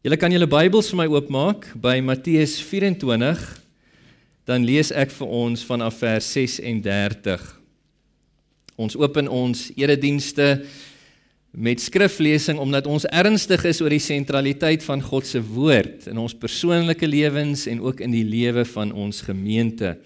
Julle 0.00 0.16
kan 0.16 0.32
julle 0.32 0.46
Bybels 0.48 0.86
vir 0.88 0.96
my 0.96 1.04
oopmaak 1.12 1.66
by 1.76 1.98
Matteus 2.00 2.54
24. 2.64 3.36
Dan 4.48 4.62
lees 4.64 4.88
ek 4.96 5.10
vir 5.12 5.32
ons 5.36 5.60
vanaf 5.68 5.98
vers 6.00 6.24
36. 6.24 7.42
Ons 8.80 8.96
open 8.96 9.28
ons 9.28 9.66
eredienste 9.76 10.46
met 11.52 11.84
skriflesing 11.84 12.56
omdat 12.62 12.88
ons 12.88 13.04
ernstig 13.12 13.66
is 13.68 13.82
oor 13.84 13.92
die 13.92 14.00
sentraliteit 14.00 14.86
van 14.86 15.04
God 15.04 15.28
se 15.28 15.42
woord 15.44 16.08
in 16.08 16.22
ons 16.22 16.32
persoonlike 16.32 17.04
lewens 17.04 17.66
en 17.68 17.82
ook 17.84 18.00
in 18.00 18.16
die 18.16 18.24
lewe 18.24 18.64
van 18.72 18.94
ons 18.96 19.20
gemeente. 19.28 19.98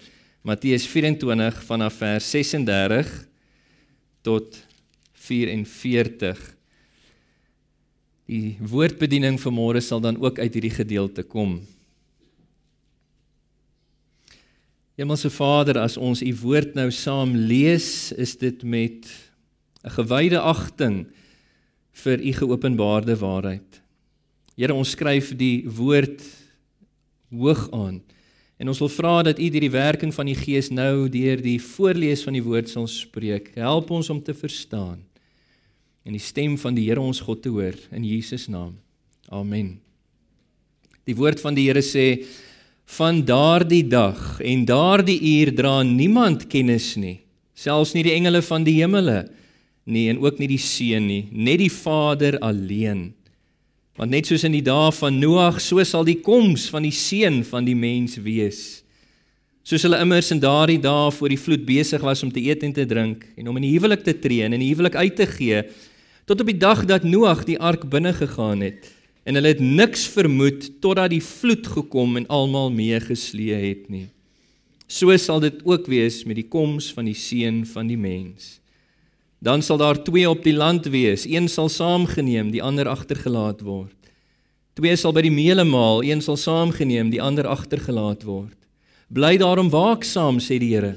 Matteus 0.43 0.89
24 0.91 1.63
vanaf 1.69 2.01
vers 2.03 2.27
36 2.35 3.15
tot 4.27 4.59
44. 5.23 6.54
Die 8.25 8.57
woordbediening 8.57 9.37
vir 9.37 9.53
môre 9.53 9.81
sal 9.85 10.01
dan 10.01 10.17
ook 10.17 10.39
uit 10.41 10.55
hierdie 10.57 10.73
gedeelte 10.73 11.23
kom. 11.23 11.59
Hemelse 14.97 15.29
Vader, 15.29 15.77
as 15.83 15.97
ons 15.99 16.23
u 16.23 16.31
woord 16.41 16.73
nou 16.77 16.87
saam 16.89 17.35
lees, 17.35 18.09
is 18.15 18.33
dit 18.39 18.63
met 18.63 19.05
'n 19.83 19.93
gewyde 19.93 20.39
agting 20.39 21.05
vir 21.91 22.17
u 22.19 22.31
geopenbaarde 22.31 23.15
waarheid. 23.17 23.81
Here, 24.55 24.73
ons 24.73 24.95
skryf 24.95 25.35
die 25.37 25.67
woord 25.67 26.23
hoog 27.29 27.69
aan 27.71 28.01
en 28.57 28.67
ons 28.67 28.79
wil 28.79 28.89
vra 28.89 29.23
dat 29.23 29.39
u 29.39 29.49
deur 29.49 29.61
die 29.61 29.69
werking 29.69 30.13
van 30.13 30.25
die 30.25 30.35
Gees 30.35 30.69
nou 30.69 31.09
deur 31.09 31.41
die 31.41 31.59
voorlees 31.59 32.23
van 32.23 32.33
die 32.33 32.43
woord 32.43 32.69
sal 32.69 32.87
spreek. 32.87 33.51
Help 33.55 33.91
ons 33.91 34.09
om 34.09 34.23
te 34.23 34.33
verstaan 34.33 35.03
en 36.05 36.13
die 36.13 36.21
stem 36.21 36.55
van 36.61 36.75
die 36.77 36.85
Here 36.85 37.01
ons 37.01 37.19
God 37.25 37.41
te 37.41 37.51
hoor 37.51 37.75
in 37.91 38.05
Jesus 38.05 38.45
naam. 38.47 38.75
Amen. 39.33 39.79
Die 41.05 41.17
woord 41.17 41.41
van 41.41 41.57
die 41.57 41.65
Here 41.67 41.81
sê 41.85 42.25
van 42.97 43.23
daardie 43.25 43.83
dag 43.89 44.37
en 44.45 44.65
daardie 44.69 45.17
uur 45.17 45.51
dra 45.57 45.79
niemand 45.83 46.45
kennis 46.51 46.93
nie, 47.01 47.17
selfs 47.57 47.95
nie 47.95 48.05
die 48.05 48.13
engele 48.13 48.43
van 48.45 48.65
die 48.65 48.77
hemele 48.77 49.23
nie 49.85 50.07
en 50.11 50.21
ook 50.21 50.39
nie 50.41 50.49
die 50.49 50.61
seun 50.61 51.05
nie, 51.09 51.23
net 51.31 51.59
die 51.61 51.71
Vader 51.73 52.39
alleen. 52.45 53.11
Want 53.95 54.11
net 54.11 54.27
soos 54.27 54.43
in 54.43 54.55
die 54.57 54.65
dae 54.65 54.89
van 54.97 55.19
Noag, 55.21 55.61
so 55.63 55.83
sal 55.87 56.05
die 56.07 56.19
koms 56.25 56.67
van 56.73 56.83
die 56.83 56.93
seun 56.93 57.43
van 57.47 57.65
die 57.67 57.77
mens 57.77 58.17
wees. 58.19 58.83
Soos 59.65 59.85
hulle 59.85 59.97
immers 60.03 60.29
in 60.33 60.41
daardie 60.41 60.81
dae 60.81 61.09
voor 61.15 61.31
die 61.31 61.39
vloed 61.41 61.63
besig 61.65 62.03
was 62.05 62.21
om 62.25 62.31
te 62.33 62.43
eet 62.43 62.65
en 62.67 62.73
te 62.75 62.85
drink 62.85 63.23
en 63.37 63.47
om 63.49 63.57
in 63.61 63.65
die 63.65 63.73
huwelik 63.77 64.03
te 64.05 64.13
tree 64.13 64.43
en 64.45 64.57
in 64.57 64.61
die 64.61 64.71
huwelik 64.73 64.97
uit 64.99 65.15
te 65.17 65.29
gee, 65.29 65.63
tot 66.25 66.41
op 66.41 66.49
die 66.49 66.57
dag 66.57 66.85
dat 66.89 67.05
Noag 67.05 67.45
die 67.45 67.59
ark 67.59 67.85
binne 67.89 68.13
gegaan 68.13 68.65
het 68.65 68.91
en 69.25 69.37
hulle 69.37 69.53
het 69.55 69.61
niks 69.61 70.05
vermoed 70.13 70.67
totdat 70.81 71.09
die 71.13 71.23
vloed 71.23 71.65
gekom 71.67 72.17
en 72.19 72.27
almal 72.29 72.69
meegeslee 72.73 73.57
het 73.57 73.87
nie. 73.89 74.07
So 74.85 75.15
sal 75.17 75.41
dit 75.41 75.63
ook 75.65 75.87
wees 75.89 76.21
met 76.29 76.37
die 76.37 76.45
koms 76.45 76.91
van 76.93 77.09
die 77.09 77.17
seun 77.17 77.63
van 77.65 77.89
die 77.89 77.97
mens. 77.97 78.59
Dan 79.41 79.61
sal 79.65 79.77
daar 79.81 79.97
twee 80.03 80.29
op 80.29 80.43
die 80.45 80.53
land 80.53 80.85
wees, 80.93 81.25
een 81.25 81.49
sal 81.49 81.69
saamgeneem, 81.69 82.51
die 82.53 82.61
ander 82.63 82.87
agtergelaat 82.89 83.65
word. 83.65 83.93
Twee 84.77 84.95
sal 84.99 85.13
by 85.15 85.23
die 85.25 85.33
meelemaal, 85.33 86.03
een 86.05 86.21
sal 86.21 86.37
saamgeneem, 86.37 87.09
die 87.09 87.21
ander 87.21 87.47
agtergelaat 87.49 88.25
word. 88.27 88.57
Bly 89.09 89.37
daarom 89.41 89.69
waaksaam, 89.73 90.37
sê 90.41 90.59
die 90.61 90.73
Here, 90.73 90.95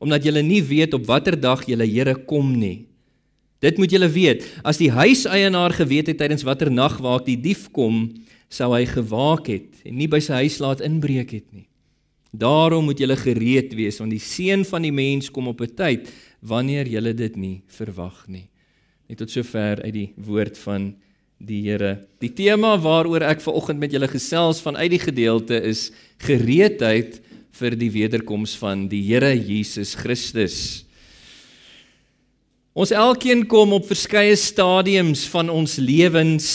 omdat 0.00 0.24
jy 0.24 0.40
nie 0.44 0.62
weet 0.64 0.94
op 0.96 1.08
watter 1.08 1.36
dag 1.36 1.66
jy 1.68 1.76
Here 1.80 2.14
kom 2.28 2.52
nie. 2.58 2.89
Dit 3.60 3.76
moet 3.76 3.92
julle 3.92 4.08
weet, 4.08 4.46
as 4.64 4.80
die 4.80 4.90
huiseienaar 4.90 5.74
geweet 5.76 6.08
het 6.08 6.20
tydens 6.22 6.46
watter 6.48 6.70
nag 6.72 6.96
waak 7.04 7.26
die 7.26 7.36
dief 7.36 7.68
kom, 7.76 8.06
sou 8.48 8.72
hy 8.72 8.86
gewaak 8.88 9.50
het 9.52 9.84
en 9.84 9.98
nie 10.00 10.08
by 10.10 10.18
sy 10.24 10.40
huis 10.42 10.58
laat 10.64 10.80
inbreek 10.84 11.34
het 11.36 11.46
nie. 11.52 11.66
Daarom 12.30 12.86
moet 12.86 13.00
julle 13.02 13.18
gereed 13.18 13.74
wees 13.76 13.98
want 14.00 14.14
die 14.14 14.22
seun 14.22 14.64
van 14.66 14.86
die 14.86 14.94
mens 14.94 15.30
kom 15.30 15.50
op 15.50 15.60
'n 15.60 15.74
tyd 15.74 16.10
wanneer 16.40 16.88
julle 16.88 17.12
dit 17.14 17.36
nie 17.36 17.62
verwag 17.68 18.26
nie. 18.28 18.48
Net 19.08 19.18
tot 19.18 19.30
sover 19.30 19.82
uit 19.82 19.92
die 19.94 20.12
woord 20.16 20.58
van 20.58 20.94
die 21.38 21.62
Here. 21.62 22.06
Die 22.20 22.32
tema 22.32 22.76
waaroor 22.78 23.22
ek 23.22 23.40
ver 23.40 23.56
oggend 23.56 23.80
met 23.80 23.92
julle 23.92 24.08
gesels 24.08 24.60
vanuit 24.60 24.90
die 24.90 25.02
gedeelte 25.02 25.60
is 25.62 25.90
gereedheid 26.18 27.20
vir 27.52 27.76
die 27.76 27.90
wederkoms 27.90 28.56
van 28.56 28.88
die 28.88 29.02
Here 29.02 29.34
Jesus 29.34 29.94
Christus. 29.94 30.84
Ons 32.80 32.94
elkeen 32.96 33.42
kom 33.44 33.74
op 33.76 33.84
verskeie 33.90 34.32
stadiums 34.40 35.26
van 35.28 35.50
ons 35.52 35.74
lewens 35.76 36.46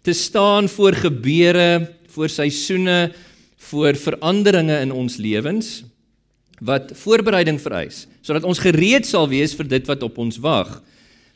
te 0.00 0.12
staan 0.16 0.70
voor 0.72 0.94
gebeure, 0.96 1.66
voor 2.14 2.32
seisoene, 2.32 3.10
voor 3.68 3.98
veranderinge 4.00 4.78
in 4.86 4.94
ons 4.94 5.18
lewens 5.20 5.82
wat 6.64 6.94
voorbereiding 7.02 7.58
vereis 7.60 8.06
sodat 8.24 8.46
ons 8.48 8.60
gereed 8.60 9.04
sal 9.08 9.28
wees 9.28 9.52
vir 9.56 9.68
dit 9.68 9.84
wat 9.88 10.02
op 10.04 10.16
ons 10.20 10.38
wag. 10.40 10.78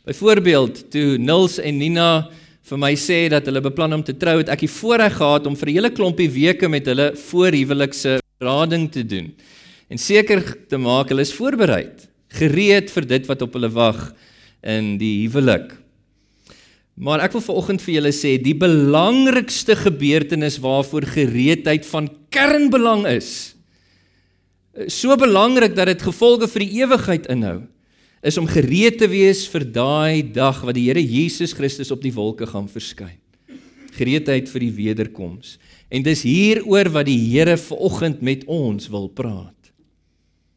Byvoorbeeld, 0.08 0.82
toe 0.92 1.18
Nils 1.20 1.58
en 1.60 1.76
Nina 1.80 2.08
vir 2.64 2.80
my 2.80 2.94
sê 2.96 3.26
dat 3.32 3.44
hulle 3.48 3.64
beplan 3.64 3.98
om 3.98 4.04
te 4.04 4.16
trou, 4.16 4.38
het 4.40 4.52
ek 4.52 4.64
die 4.64 4.72
voorreg 4.72 5.18
gehad 5.20 5.48
om 5.48 5.56
vir 5.56 5.68
'n 5.68 5.76
hele 5.76 5.92
klompie 5.92 6.30
weke 6.32 6.68
met 6.68 6.86
hulle 6.86 7.12
voorhuwelikse 7.12 8.20
rading 8.40 8.88
te 8.88 9.04
doen 9.04 9.34
en 9.90 9.98
seker 9.98 10.40
te 10.68 10.78
maak 10.80 11.12
hulle 11.12 11.28
is 11.28 11.36
voorberei 11.36 11.92
gereed 12.34 12.90
vir 12.92 13.08
dit 13.14 13.26
wat 13.30 13.42
op 13.46 13.56
hulle 13.56 13.70
wag 13.72 14.00
in 14.64 14.94
die 15.00 15.24
huwelik. 15.24 15.72
Maar 16.94 17.24
ek 17.26 17.34
wil 17.34 17.42
vanoggend 17.42 17.82
vir 17.82 17.96
julle 17.96 18.12
sê 18.14 18.36
die 18.38 18.54
belangrikste 18.54 19.74
gebeurtenis 19.80 20.60
waarvoor 20.62 21.08
gereedheid 21.10 21.86
van 21.90 22.08
kernbelang 22.34 23.02
is. 23.10 23.54
So 24.90 25.14
belangrik 25.18 25.74
dat 25.74 25.90
dit 25.90 26.02
gevolge 26.02 26.48
vir 26.50 26.66
die 26.66 26.82
ewigheid 26.82 27.26
inhou 27.30 27.64
is 28.24 28.38
om 28.40 28.46
gereed 28.48 28.96
te 29.02 29.08
wees 29.10 29.42
vir 29.52 29.66
daai 29.68 30.22
dag 30.32 30.62
wat 30.64 30.78
die 30.78 30.86
Here 30.86 31.02
Jesus 31.02 31.52
Christus 31.52 31.92
op 31.92 32.00
die 32.00 32.14
wolke 32.14 32.46
gaan 32.48 32.70
verskyn. 32.70 33.18
Gereedheid 33.94 34.48
vir 34.50 34.64
die 34.64 34.72
wederkoms. 34.74 35.58
En 35.92 36.02
dis 36.02 36.24
hieroor 36.24 36.88
wat 36.94 37.10
die 37.10 37.18
Here 37.20 37.58
vanoggend 37.60 38.24
met 38.24 38.46
ons 38.48 38.88
wil 38.90 39.10
praat. 39.12 39.63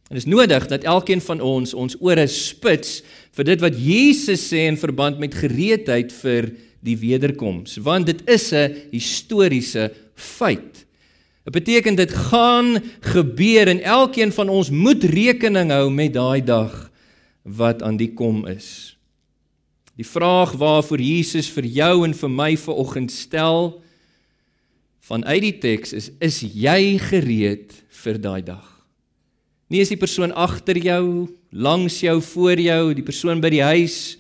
En 0.08 0.16
dit 0.16 0.24
is 0.24 0.32
nodig 0.32 0.68
dat 0.68 0.84
elkeen 0.84 1.22
van 1.22 1.42
ons 1.44 1.74
ons 1.74 1.98
ore 2.00 2.28
spits 2.32 3.02
vir 3.36 3.44
dit 3.50 3.64
wat 3.64 3.76
Jesus 3.76 4.46
sê 4.48 4.68
in 4.70 4.80
verband 4.80 5.20
met 5.20 5.36
gereedheid 5.36 6.14
vir 6.22 6.54
die 6.86 6.96
wederkoms, 6.98 7.76
want 7.84 8.08
dit 8.08 8.22
is 8.30 8.54
'n 8.54 8.76
historiese 8.92 9.92
feit. 10.16 10.86
Dit 11.44 11.54
beteken 11.54 11.96
dit 11.96 12.12
gaan 12.12 12.84
gebeur 13.02 13.68
en 13.68 13.82
elkeen 13.82 14.32
van 14.32 14.50
ons 14.50 14.70
moet 14.70 15.04
rekening 15.04 15.72
hou 15.72 15.90
met 15.90 16.14
daai 16.14 16.44
dag 16.44 16.92
wat 17.44 17.84
aan 17.84 17.98
die 17.98 18.14
kom 18.14 18.46
is. 18.48 18.98
Die 19.96 20.08
vraag 20.08 20.52
waarvoor 20.52 21.00
Jesus 21.00 21.50
vir 21.50 21.66
jou 21.66 22.06
en 22.06 22.14
vir 22.14 22.30
my 22.30 22.58
vanoggend 22.58 23.12
stel 23.12 23.82
vanuit 25.00 25.42
die 25.42 25.58
teks 25.58 25.94
is: 25.94 26.12
is 26.20 26.42
jy 26.42 26.98
gereed 26.98 27.74
vir 27.90 28.20
daai 28.20 28.44
dag? 28.44 28.77
Nie 29.68 29.82
is 29.84 29.92
die 29.92 30.00
persoon 30.00 30.32
agter 30.32 30.78
jou, 30.80 31.28
langs 31.52 32.00
jou, 32.00 32.22
voor 32.24 32.60
jou, 32.62 32.82
die 32.96 33.04
persoon 33.04 33.42
by 33.44 33.52
die 33.52 33.64
huis, 33.66 34.16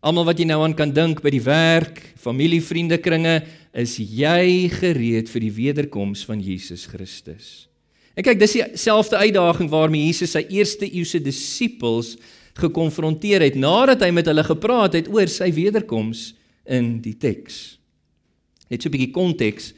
almal 0.00 0.24
wat 0.30 0.38
jy 0.40 0.46
nou 0.48 0.62
aan 0.64 0.76
kan 0.76 0.92
dink 0.94 1.20
by 1.20 1.32
die 1.34 1.42
werk, 1.44 2.00
familie, 2.16 2.62
vriende 2.64 2.96
kringe, 3.02 3.42
is 3.76 3.98
jy 4.00 4.70
gereed 4.72 5.28
vir 5.28 5.44
die 5.44 5.52
wederkoms 5.52 6.24
van 6.24 6.40
Jesus 6.40 6.86
Christus. 6.88 7.68
En 8.16 8.24
kyk, 8.24 8.40
dis 8.40 8.56
dieselfde 8.56 9.20
uitdaging 9.20 9.68
waarmee 9.70 10.08
Jesus 10.08 10.32
sy 10.34 10.46
eerste 10.48 10.88
eeuse 10.88 11.20
disippels 11.22 12.16
gekonfronteer 12.58 13.44
het 13.44 13.60
nadat 13.60 14.02
hy 14.02 14.10
met 14.14 14.26
hulle 14.26 14.42
gepraat 14.46 14.96
het 14.98 15.12
oor 15.12 15.28
sy 15.30 15.52
wederkoms 15.54 16.32
in 16.66 16.96
die 17.04 17.14
teks. 17.14 17.76
Net 18.72 18.82
so 18.82 18.88
'n 18.88 18.96
bietjie 18.96 19.12
konteks 19.12 19.72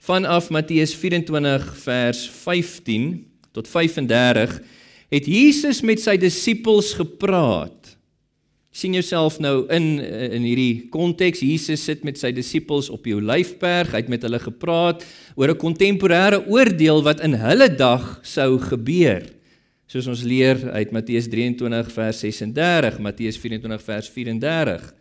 vanaf 0.00 0.50
Matteus 0.50 0.94
24 0.94 1.76
vers 1.84 2.26
15 2.28 3.27
tot 3.58 3.68
35 3.70 4.58
het 5.12 5.28
Jesus 5.28 5.82
met 5.82 6.02
sy 6.02 6.18
disippels 6.20 6.94
gepraat. 6.98 7.74
sien 8.78 8.94
jouself 8.94 9.40
nou 9.42 9.64
in 9.74 9.98
in 9.98 10.44
hierdie 10.46 10.86
konteks 10.92 11.40
Jesus 11.42 11.82
sit 11.82 12.04
met 12.06 12.20
sy 12.20 12.30
disippels 12.30 12.90
op 12.94 13.02
die 13.02 13.16
Olyfberg, 13.16 13.90
hy 13.90 14.02
het 14.04 14.12
met 14.12 14.22
hulle 14.22 14.38
gepraat 14.38 15.02
oor 15.34 15.50
'n 15.50 15.58
kontemporêre 15.58 16.44
oordeel 16.46 17.02
wat 17.02 17.20
in 17.20 17.34
hulle 17.34 17.68
dag 17.74 18.20
sou 18.22 18.58
gebeur. 18.58 19.24
Soos 19.88 20.06
ons 20.06 20.22
leer 20.22 20.70
uit 20.70 20.92
Matteus 20.92 21.26
23 21.28 21.90
vers 21.92 22.20
36, 22.20 22.98
Matteus 23.00 23.38
24 23.38 23.82
vers 23.82 24.08
34. 24.08 24.94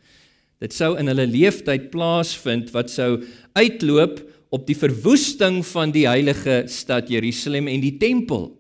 Dit 0.59 0.73
sou 0.73 0.95
in 0.97 1.07
hulle 1.07 1.27
leeftyd 1.27 1.91
plaasvind 1.91 2.71
wat 2.71 2.89
sou 2.89 3.21
uitloop 3.53 4.21
op 4.49 4.67
die 4.67 4.77
verwoesting 4.77 5.59
van 5.67 5.91
die 5.91 6.05
heilige 6.07 6.63
stad 6.71 7.09
Jerusalem 7.11 7.67
en 7.67 7.81
die 7.83 7.97
tempel. 7.99 8.53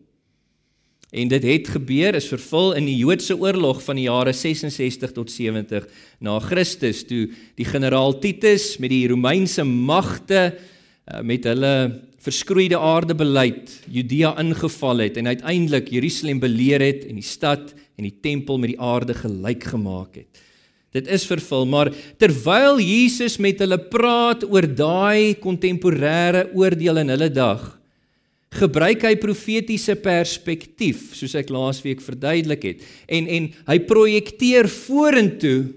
En 1.09 1.29
dit 1.31 1.43
het 1.43 1.69
gebeur, 1.71 2.17
is 2.19 2.27
vervul 2.27 2.73
in 2.75 2.87
die 2.89 2.97
Joodse 2.99 3.37
oorlog 3.39 3.79
van 3.85 3.95
die 3.95 4.09
jare 4.09 4.33
66 4.35 5.13
tot 5.15 5.31
70 5.31 5.85
na 6.19 6.35
Christus 6.43 7.05
toe 7.07 7.29
die 7.55 7.67
generaal 7.67 8.17
Titus 8.19 8.73
met 8.83 8.91
die 8.91 9.05
Romeinse 9.07 9.63
magte 9.63 10.41
eh, 10.51 11.21
met 11.23 11.47
hulle 11.47 11.73
verskroeide 12.27 12.75
aarde 12.75 13.15
beleid 13.15 13.71
Judea 13.87 14.33
ingeval 14.41 15.05
het 15.05 15.19
en 15.21 15.31
uiteindelik 15.31 15.87
Jerusalem 15.95 16.43
beleer 16.43 16.83
het 16.83 17.07
en 17.07 17.21
die 17.21 17.25
stad 17.25 17.71
en 17.95 18.03
die 18.03 18.17
tempel 18.21 18.59
met 18.59 18.73
die 18.75 18.81
aarde 18.83 19.15
gelyk 19.15 19.63
gemaak 19.71 20.19
het. 20.19 20.43
Dit 20.95 21.07
is 21.11 21.25
vervul, 21.27 21.65
maar 21.65 21.91
terwyl 22.17 22.79
Jesus 22.79 23.37
met 23.37 23.59
hulle 23.59 23.77
praat 23.91 24.45
oor 24.47 24.65
daai 24.65 25.35
kontemporêre 25.41 26.47
oordeel 26.55 27.03
in 27.03 27.11
hulle 27.13 27.29
dag, 27.29 27.77
gebruik 28.55 29.03
hy 29.05 29.15
profetiese 29.19 29.97
perspektief 29.99 31.11
soos 31.17 31.35
ek 31.37 31.51
laasweek 31.51 31.99
verduidelik 32.03 32.63
het 32.63 32.85
en 33.11 33.27
en 33.27 33.49
hy 33.67 33.77
projekteer 33.89 34.69
vorentoe 34.71 35.67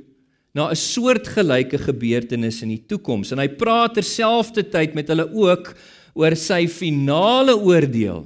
na 0.55 0.71
'n 0.71 0.79
soortgelyke 0.79 1.79
gebeurtenis 1.79 2.63
in 2.63 2.75
die 2.75 2.85
toekoms 2.87 3.33
en 3.33 3.43
hy 3.43 3.49
praat 3.49 3.95
terselfdertyd 3.99 4.95
met 4.95 5.09
hulle 5.09 5.27
ook 5.27 5.75
oor 6.15 6.37
sy 6.37 6.67
finale 6.67 7.55
oordeel 7.55 8.25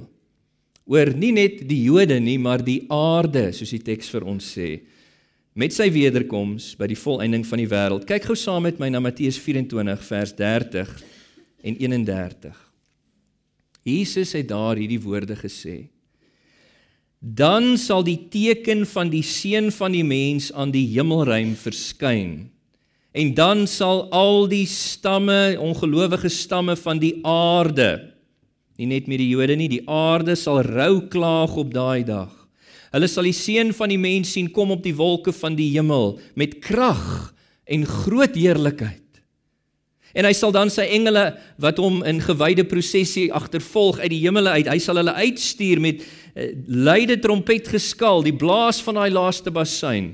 oor 0.85 1.09
nie 1.13 1.31
net 1.31 1.67
die 1.67 1.83
Jode 1.89 2.19
nie 2.19 2.37
maar 2.37 2.61
die 2.61 2.85
aarde 2.89 3.51
soos 3.51 3.73
die 3.73 3.83
teks 3.83 4.09
vir 4.09 4.23
ons 4.23 4.45
sê 4.45 4.81
met 5.55 5.73
sy 5.73 5.87
wederkoms 5.95 6.73
by 6.77 6.89
die 6.91 6.99
volëinding 6.99 7.47
van 7.47 7.63
die 7.63 7.71
wêreld 7.71 8.05
kyk 8.09 8.27
gou 8.27 8.37
saam 8.37 8.67
met 8.67 8.79
my 8.81 8.91
na 8.91 9.01
Matteus 9.03 9.39
24 9.41 10.05
vers 10.11 10.35
30 10.37 10.95
en 11.65 11.79
31 11.79 12.65
Jesus 13.85 14.33
het 14.33 14.47
daar 14.49 14.79
hierdie 14.81 15.01
woorde 15.01 15.35
gesê. 15.37 15.91
Dan 17.19 17.75
sal 17.77 18.01
die 18.05 18.17
teken 18.33 18.81
van 18.89 19.11
die 19.13 19.23
seun 19.25 19.69
van 19.73 19.93
die 19.93 20.03
mens 20.05 20.49
aan 20.53 20.73
die 20.73 20.87
hemelruim 20.95 21.53
verskyn. 21.57 22.49
En 23.15 23.33
dan 23.37 23.63
sal 23.69 24.07
al 24.11 24.49
die 24.49 24.65
stamme, 24.67 25.55
ongelowige 25.61 26.29
stamme 26.33 26.75
van 26.75 26.99
die 26.99 27.19
aarde, 27.23 28.11
nie 28.75 28.89
net 28.89 29.05
met 29.07 29.21
die 29.21 29.29
Jode 29.29 29.55
nie, 29.55 29.69
die 29.71 29.85
aarde 29.87 30.35
sal 30.35 30.59
rou 30.65 31.05
klaag 31.07 31.53
op 31.55 31.71
daai 31.73 32.03
dag. 32.03 32.33
Hulle 32.95 33.09
sal 33.11 33.27
die 33.27 33.35
seun 33.35 33.73
van 33.75 33.91
die 33.91 33.99
mens 33.99 34.31
sien 34.37 34.47
kom 34.55 34.71
op 34.71 34.83
die 34.85 34.95
wolke 34.95 35.33
van 35.35 35.57
die 35.57 35.67
hemel 35.73 36.15
met 36.39 36.61
krag 36.63 37.33
en 37.67 37.83
groot 37.83 38.37
heerlikheid. 38.37 39.01
En 40.15 40.23
hy 40.23 40.31
sal 40.37 40.53
dan 40.55 40.71
sy 40.71 40.85
engele 40.95 41.25
wat 41.59 41.79
hom 41.83 41.99
in 42.07 42.21
gewyde 42.23 42.63
prosessie 42.69 43.27
agtervolg 43.35 43.99
uit 43.99 44.13
die 44.13 44.21
hemele 44.23 44.53
uit, 44.55 44.69
hy 44.71 44.79
sal 44.79 45.01
hulle 45.01 45.11
uitstuur 45.11 45.81
met 45.83 46.05
uh, 46.05 46.53
luide 46.87 47.19
trompet 47.19 47.67
geskal, 47.67 48.23
die 48.23 48.35
blaas 48.35 48.79
van 48.85 49.01
daai 49.01 49.11
laaste 49.11 49.51
basuin. 49.51 50.13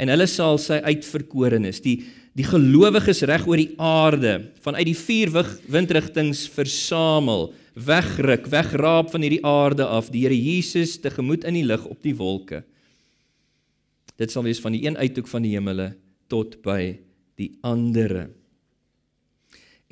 En 0.00 0.08
hulle 0.08 0.26
sal 0.30 0.56
sy 0.56 0.80
uitverkorenes, 0.88 1.84
die 1.84 2.00
die 2.32 2.46
gelowiges 2.48 3.18
reg 3.28 3.42
oor 3.44 3.60
die 3.60 3.74
aarde 3.76 4.38
vanuit 4.64 4.86
die 4.88 4.96
vier 4.96 5.28
windrigtings 5.68 6.46
versamel, 6.48 7.50
wegruk, 7.74 8.46
wegraap 8.52 9.10
van 9.12 9.24
hierdie 9.24 9.42
aarde 9.46 9.86
af, 9.86 10.10
die 10.12 10.24
Here 10.26 10.36
Jesus 10.36 10.98
tegemoet 11.00 11.46
in 11.48 11.56
die 11.58 11.66
lig 11.66 11.84
op 11.88 12.02
die 12.04 12.14
wolke. 12.16 12.62
Dit 14.20 14.32
sal 14.32 14.44
wees 14.46 14.60
van 14.62 14.76
die 14.76 14.84
een 14.86 14.98
uithoek 15.00 15.28
van 15.30 15.44
die 15.44 15.54
hemele 15.56 15.92
tot 16.32 16.60
by 16.64 16.98
die 17.40 17.50
andere. 17.66 18.28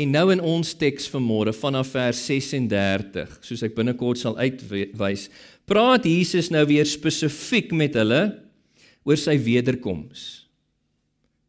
En 0.00 0.12
nou 0.14 0.30
in 0.32 0.40
ons 0.40 0.72
teks 0.80 1.10
vanmôre 1.12 1.52
vanaf 1.52 1.90
vers 1.92 2.20
36, 2.24 3.34
soos 3.44 3.64
ek 3.66 3.74
binnekort 3.76 4.20
sal 4.20 4.38
uitwys, 4.40 5.26
praat 5.68 6.06
Jesus 6.08 6.48
nou 6.52 6.62
weer 6.70 6.88
spesifiek 6.88 7.74
met 7.76 7.98
hulle 8.00 8.22
oor 9.04 9.20
sy 9.20 9.36
wederkoms. 9.44 10.49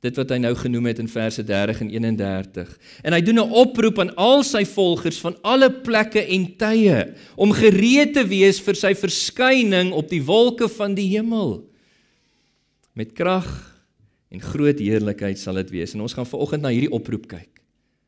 Dit 0.02 0.18
wat 0.18 0.32
hy 0.34 0.40
nou 0.42 0.56
genoem 0.58 0.90
het 0.90 1.00
in 1.04 1.10
verse 1.12 1.44
30 1.46 1.84
en 1.86 1.90
31. 1.94 2.72
En 3.06 3.14
hy 3.14 3.22
doen 3.22 3.38
'n 3.38 3.54
oproep 3.54 4.00
aan 4.00 4.16
al 4.16 4.44
sy 4.44 4.66
volgers 4.66 5.20
van 5.22 5.38
alle 5.44 5.70
plekke 5.70 6.26
en 6.26 6.58
tye 6.58 7.14
om 7.36 7.52
gereed 7.52 8.14
te 8.14 8.26
wees 8.26 8.60
vir 8.60 8.76
sy 8.76 8.96
verskyning 8.96 9.94
op 9.94 10.10
die 10.10 10.24
wolke 10.24 10.68
van 10.70 10.96
die 10.96 11.08
hemel. 11.18 11.70
Met 12.94 13.14
krag 13.14 13.78
en 14.32 14.42
groot 14.42 14.80
heerlikheid 14.80 15.38
sal 15.38 15.54
dit 15.54 15.70
wees. 15.70 15.94
En 15.94 16.02
ons 16.02 16.14
gaan 16.14 16.26
vanoggend 16.26 16.62
na 16.62 16.70
hierdie 16.70 16.92
oproep 16.92 17.28
kyk. 17.28 17.61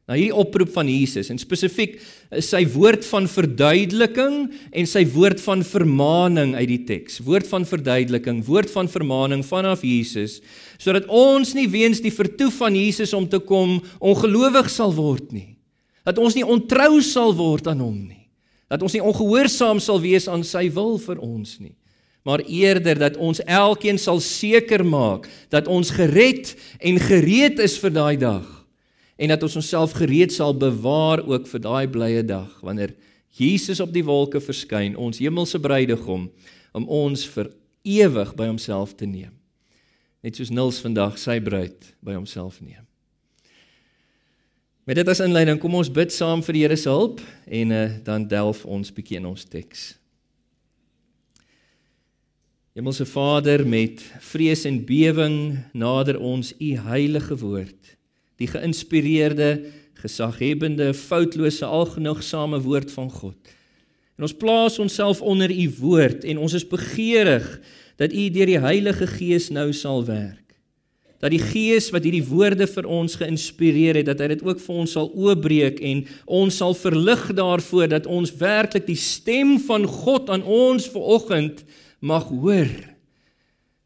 Nou 0.03 0.17
hierdie 0.19 0.35
oproep 0.35 0.73
van 0.75 0.89
Jesus 0.91 1.29
en 1.31 1.37
spesifiek 1.39 1.93
is 2.35 2.49
sy 2.51 2.65
woord 2.73 3.05
van 3.07 3.23
verduideliking 3.31 4.49
en 4.75 4.87
sy 4.89 5.05
woord 5.13 5.39
van 5.39 5.61
vermaaning 5.63 6.57
uit 6.57 6.67
die 6.73 6.81
teks. 6.89 7.21
Woord 7.23 7.47
van 7.47 7.63
verduideliking, 7.63 8.41
woord 8.43 8.71
van 8.73 8.89
vermaaning 8.91 9.45
vanaf 9.47 9.85
Jesus 9.87 10.41
sodat 10.81 11.07
ons 11.07 11.53
nie 11.55 11.69
weens 11.71 12.01
die 12.03 12.11
vertoef 12.11 12.57
van 12.59 12.75
Jesus 12.75 13.13
om 13.15 13.29
te 13.31 13.39
kom 13.39 13.77
ongelowig 14.03 14.67
sal 14.73 14.91
word 14.97 15.31
nie. 15.31 15.53
Dat 16.03 16.19
ons 16.19 16.35
nie 16.35 16.43
ontrou 16.43 16.99
sal 16.99 17.31
word 17.37 17.69
aan 17.71 17.79
hom 17.79 18.01
nie. 18.09 18.25
Dat 18.67 18.83
ons 18.83 18.97
nie 18.97 19.03
ongehoorsaam 19.05 19.79
sal 19.79 20.01
wees 20.03 20.27
aan 20.27 20.43
sy 20.43 20.65
wil 20.75 20.97
vir 20.99 21.21
ons 21.23 21.61
nie. 21.61 21.77
Maar 22.27 22.43
eerder 22.43 22.99
dat 22.99 23.15
ons 23.15 23.39
elkeen 23.47 23.99
sal 23.99 24.19
seker 24.23 24.83
maak 24.83 25.29
dat 25.53 25.71
ons 25.71 25.93
gered 25.95 26.51
en 26.83 26.99
gereed 26.99 27.63
is 27.63 27.77
vir 27.79 27.95
daai 27.95 28.19
dag 28.19 28.62
en 29.23 29.31
dat 29.31 29.43
ons 29.43 29.55
onsself 29.55 29.95
gereed 29.95 30.33
sal 30.35 30.51
bewaar 30.57 31.21
ook 31.23 31.47
vir 31.47 31.61
daai 31.63 31.87
blye 31.87 32.23
dag 32.27 32.51
wanneer 32.59 32.91
Jesus 33.33 33.79
op 33.79 33.93
die 33.95 34.03
wolke 34.03 34.41
verskyn, 34.43 34.97
ons 34.99 35.21
hemelse 35.23 35.59
bruidegom, 35.63 36.27
om 36.75 36.87
ons 36.91 37.23
vir 37.31 37.49
ewig 37.87 38.33
by 38.35 38.49
homself 38.49 38.91
te 38.99 39.07
neem. 39.07 39.31
Net 40.23 40.37
soos 40.37 40.51
Nils 40.51 40.81
vandag 40.83 41.15
sy 41.21 41.39
bruid 41.43 41.87
by 42.03 42.17
homself 42.17 42.59
neem. 42.61 42.83
Met 44.83 44.99
dit 44.99 45.07
as 45.07 45.23
inleiding, 45.23 45.57
kom 45.63 45.79
ons 45.79 45.91
bid 45.91 46.11
saam 46.11 46.43
vir 46.43 46.57
die 46.57 46.65
Here 46.65 46.77
se 46.77 46.91
hulp 46.91 47.23
en 47.47 47.71
uh, 47.71 47.83
dan 48.03 48.27
delf 48.27 48.65
ons 48.67 48.91
bietjie 48.91 49.21
in 49.21 49.31
ons 49.31 49.47
teks. 49.47 49.93
Hemelse 52.75 53.07
Vader, 53.07 53.63
met 53.63 54.03
vrees 54.19 54.67
en 54.67 54.83
bewering 54.83 55.63
nader 55.71 56.19
ons 56.19 56.51
u 56.59 56.71
heilige 56.91 57.39
woord 57.39 57.93
die 58.41 58.49
geïnspireerde, 58.49 59.49
gesaghebende, 60.03 60.91
foutlose, 60.93 61.65
algenoegsame 61.65 62.59
woord 62.65 62.91
van 62.91 63.11
God. 63.11 63.53
En 64.17 64.27
ons 64.27 64.35
plaas 64.37 64.79
onsself 64.79 65.21
onder 65.21 65.51
u 65.51 65.67
woord 65.79 66.25
en 66.27 66.41
ons 66.43 66.53
is 66.53 66.67
begeerig 66.67 67.47
dat 68.01 68.13
u 68.13 68.29
deur 68.33 68.49
die 68.49 68.61
Heilige 68.61 69.07
Gees 69.07 69.49
nou 69.53 69.71
sal 69.73 70.03
werk. 70.05 70.39
Dat 71.23 71.31
die 71.31 71.41
Gees 71.41 71.87
wat 71.93 72.03
hierdie 72.03 72.25
woorde 72.27 72.67
vir 72.67 72.87
ons 72.91 73.15
geïnspireer 73.15 74.01
het, 74.01 74.09
dat 74.09 74.19
hy 74.19 74.33
dit 74.33 74.41
ook 74.43 74.59
vir 74.59 74.79
ons 74.83 74.95
sal 74.97 75.07
oopbreek 75.15 75.79
en 75.79 76.03
ons 76.27 76.57
sal 76.59 76.75
verlig 76.75 77.23
daarvoor 77.37 77.93
dat 77.95 78.09
ons 78.11 78.33
werklik 78.41 78.89
die 78.89 78.99
stem 78.99 79.55
van 79.63 79.87
God 79.87 80.27
aan 80.33 80.43
ons 80.43 80.89
vanoggend 80.91 81.63
mag 82.03 82.27
hoor 82.27 82.73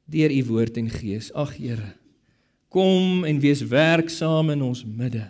deur 0.07 0.31
u 0.31 0.41
woord 0.47 0.79
en 0.79 0.89
Gees. 0.89 1.29
Ag 1.35 1.57
Here, 1.59 1.93
Kom 2.77 3.25
en 3.25 3.39
wees 3.41 3.63
werksaam 3.65 4.51
in 4.53 4.61
ons 4.61 4.83
midde. 4.85 5.23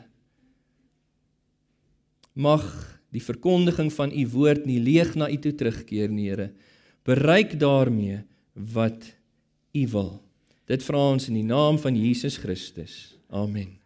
Mag 2.35 2.65
die 3.15 3.23
verkondiging 3.23 3.87
van 3.95 4.11
u 4.11 4.25
woord 4.33 4.65
nie 4.67 4.81
leeg 4.83 5.13
na 5.15 5.29
u 5.31 5.37
toe 5.39 5.53
terugkeer 5.55 6.11
nie, 6.11 6.27
Here. 6.27 6.49
Bereik 7.07 7.55
daarmee 7.59 8.19
wat 8.51 9.13
u 9.71 9.87
wil. 9.93 10.11
Dit 10.67 10.83
vra 10.83 10.99
ons 11.13 11.29
in 11.31 11.39
die 11.39 11.47
naam 11.47 11.79
van 11.79 11.95
Jesus 11.95 12.35
Christus. 12.41 13.15
Amen. 13.31 13.77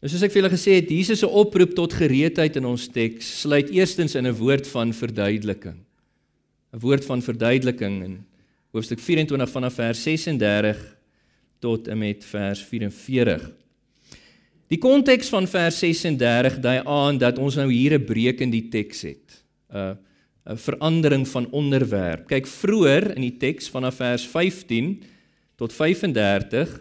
Nou 0.00 0.08
soos 0.08 0.24
ek 0.24 0.32
vir 0.32 0.40
julle 0.40 0.54
gesê 0.54 0.78
het, 0.78 0.90
Jesus 0.94 1.20
se 1.20 1.28
oproep 1.28 1.74
tot 1.76 1.96
gereedheid 1.98 2.56
in 2.56 2.68
ons 2.70 2.86
teks 2.94 3.28
sluit 3.42 3.68
eerstens 3.74 4.14
in 4.16 4.26
'n 4.26 4.38
woord 4.38 4.64
van 4.66 4.94
verduideliking. 4.96 5.76
'n 6.72 6.80
Woord 6.80 7.04
van 7.04 7.20
verduideliking 7.20 8.04
in 8.04 8.24
hoofstuk 8.72 9.00
24 9.00 9.50
vanaf 9.50 9.74
vers 9.74 10.02
36 10.02 10.97
tot 11.58 11.88
en 11.88 11.98
met 11.98 12.24
vers 12.24 12.62
44. 12.62 13.50
Die 14.68 14.78
konteks 14.78 15.28
van 15.32 15.46
vers 15.48 15.78
36 15.78 16.58
dui 16.60 16.80
aan 16.84 17.18
dat 17.18 17.38
ons 17.38 17.56
nou 17.56 17.70
hier 17.72 17.94
'n 17.98 18.04
breek 18.04 18.40
in 18.40 18.50
die 18.50 18.68
teks 18.68 19.02
het. 19.02 19.44
'n 19.72 19.96
'n 20.48 20.56
verandering 20.56 21.28
van 21.28 21.50
onderwerp. 21.50 22.26
Kyk 22.26 22.46
vroeër 22.46 23.16
in 23.16 23.22
die 23.26 23.36
teks 23.36 23.68
vanaf 23.68 24.00
vers 24.00 24.24
15 24.26 25.02
tot 25.60 25.72
35 25.72 26.80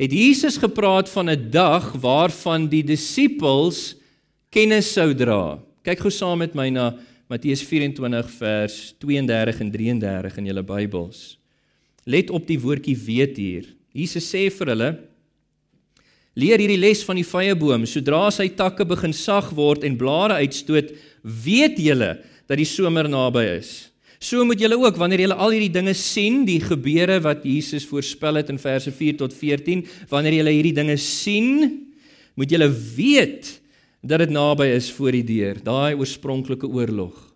het 0.00 0.12
Jesus 0.12 0.56
gepraat 0.56 1.08
van 1.08 1.30
'n 1.30 1.50
dag 1.50 1.92
waarvan 1.92 2.68
die 2.68 2.84
disippels 2.84 3.96
kennis 4.48 4.92
sou 4.92 5.14
dra. 5.14 5.60
Kyk 5.82 6.00
gou 6.00 6.10
saam 6.10 6.38
met 6.38 6.54
my 6.54 6.68
na 6.68 6.96
Matteus 7.28 7.62
24 7.62 8.30
vers 8.30 8.94
32 8.98 9.60
en 9.60 9.70
33 9.70 10.36
in 10.36 10.46
julle 10.46 10.62
Bybels. 10.62 11.38
Let 12.04 12.30
op 12.30 12.46
die 12.46 12.60
woordjie 12.60 12.96
weet 12.96 13.36
hier. 13.36 13.76
Jesus 13.94 14.26
sê 14.26 14.48
vir 14.50 14.72
hulle: 14.72 14.90
Leer 16.34 16.58
hierdie 16.58 16.80
les 16.82 17.04
van 17.06 17.18
die 17.20 17.26
vrye 17.26 17.54
boom, 17.54 17.86
sodra 17.86 18.26
sy 18.34 18.48
takke 18.58 18.86
begin 18.90 19.14
sag 19.14 19.52
word 19.54 19.86
en 19.86 19.98
blare 19.98 20.40
uitstoot, 20.42 20.90
weet 21.22 21.78
julle 21.78 22.16
dat 22.50 22.58
die 22.58 22.66
somer 22.66 23.06
naby 23.08 23.44
is. 23.54 23.74
So 24.18 24.42
moet 24.46 24.62
julle 24.62 24.78
ook 24.80 24.98
wanneer 24.98 25.24
julle 25.26 25.36
al 25.38 25.54
hierdie 25.54 25.72
dinge 25.72 25.94
sien, 25.94 26.42
die 26.48 26.58
gebeure 26.62 27.20
wat 27.22 27.44
Jesus 27.46 27.86
voorspel 27.86 28.40
het 28.40 28.50
in 28.50 28.58
verse 28.58 28.90
4 28.90 29.18
tot 29.20 29.36
14, 29.36 29.84
wanneer 30.10 30.40
julle 30.40 30.54
hierdie 30.56 30.74
dinge 30.74 30.96
sien, 30.98 31.68
moet 32.34 32.50
julle 32.50 32.70
weet 32.96 33.52
dat 34.02 34.24
dit 34.24 34.32
naby 34.34 34.72
is 34.74 34.88
voor 34.96 35.14
die 35.14 35.26
deur, 35.28 35.60
daai 35.62 35.94
oorspronklike 36.00 36.66
oorlog 36.66 37.33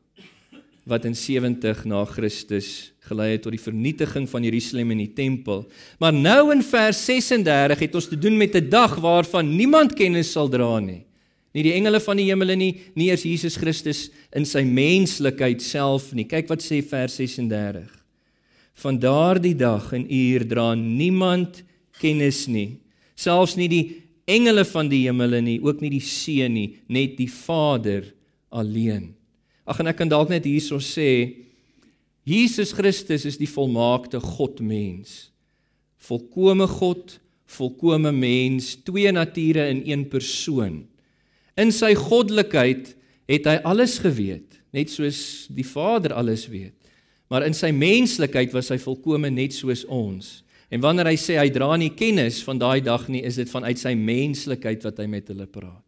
wat 0.89 1.05
in 1.05 1.17
70 1.17 1.85
na 1.89 2.05
Christus 2.09 2.93
gelei 3.09 3.35
het 3.35 3.45
tot 3.45 3.55
die 3.55 3.63
vernietiging 3.63 4.29
van 4.29 4.45
Jerusalem 4.45 4.93
en 4.93 5.03
die 5.03 5.13
tempel. 5.17 5.63
Maar 6.01 6.13
nou 6.17 6.51
in 6.53 6.63
vers 6.65 7.01
36 7.09 7.85
het 7.87 7.95
ons 7.97 8.09
te 8.09 8.19
doen 8.19 8.37
met 8.37 8.57
'n 8.57 8.69
dag 8.69 8.97
waarvan 9.01 9.57
niemand 9.57 9.95
kennis 9.95 10.33
sal 10.33 10.49
dra 10.49 10.79
nie. 10.81 11.05
Nie 11.55 11.63
die 11.63 11.73
engele 11.73 12.01
van 12.01 12.17
die 12.17 12.29
hemel 12.29 12.57
nie, 12.57 12.81
nie 12.95 13.09
eers 13.09 13.23
Jesus 13.23 13.57
Christus 13.57 14.11
in 14.33 14.45
sy 14.45 14.63
menslikheid 14.63 15.63
self 15.63 16.13
nie. 16.13 16.25
Kyk 16.25 16.49
wat 16.49 16.63
sê 16.63 16.83
vers 16.83 17.17
36. 17.17 17.89
Van 18.75 18.99
daardie 18.99 19.57
dag 19.57 19.93
en 19.93 20.07
uur 20.13 20.47
dra 20.47 20.75
niemand 20.75 21.65
kennis 22.01 22.47
nie, 22.47 22.79
selfs 23.17 23.57
nie 23.57 23.69
die 23.69 24.03
engele 24.25 24.65
van 24.65 24.89
die 24.89 25.07
hemel 25.07 25.41
nie, 25.43 25.59
ook 25.61 25.81
nie 25.81 25.91
die 25.91 26.05
seun 26.05 26.55
nie, 26.55 26.77
net 26.87 27.17
die 27.17 27.31
Vader 27.33 28.05
alleen. 28.51 29.18
Ag 29.69 29.83
en 29.83 29.91
ek 29.91 30.01
kan 30.01 30.11
dalk 30.11 30.33
net 30.33 30.47
hierso 30.49 30.81
sê 30.81 31.45
Jesus 32.29 32.75
Christus 32.77 33.25
is 33.29 33.39
die 33.41 33.49
volmaakte 33.49 34.21
God 34.21 34.61
mens. 34.65 35.29
Volkomme 36.09 36.69
God, 36.69 37.17
volkomme 37.49 38.13
mens, 38.13 38.75
twee 38.85 39.13
nature 39.13 39.65
in 39.73 39.83
een 39.89 40.05
persoon. 40.09 40.83
In 41.59 41.73
sy 41.75 41.95
goddelikheid 41.99 42.93
het 43.29 43.49
hy 43.49 43.57
alles 43.67 43.97
geweet, 44.01 44.61
net 44.73 44.93
soos 44.93 45.49
die 45.53 45.67
Vader 45.67 46.15
alles 46.17 46.47
weet. 46.53 46.77
Maar 47.29 47.45
in 47.49 47.57
sy 47.57 47.73
menslikheid 47.77 48.55
was 48.57 48.71
hy 48.73 48.79
volkome 48.81 49.29
net 49.33 49.57
soos 49.57 49.85
ons. 49.85 50.39
En 50.73 50.81
wanneer 50.85 51.11
hy 51.11 51.17
sê 51.21 51.37
hy 51.41 51.49
dra 51.53 51.75
nie 51.81 51.93
kennis 51.97 52.43
van 52.45 52.61
daai 52.61 52.81
dag 52.85 53.07
nie, 53.09 53.25
is 53.25 53.41
dit 53.41 53.49
vanuit 53.49 53.81
sy 53.81 53.95
menslikheid 53.97 54.85
wat 54.85 55.01
hy 55.01 55.09
met 55.09 55.29
hulle 55.33 55.49
praat. 55.49 55.88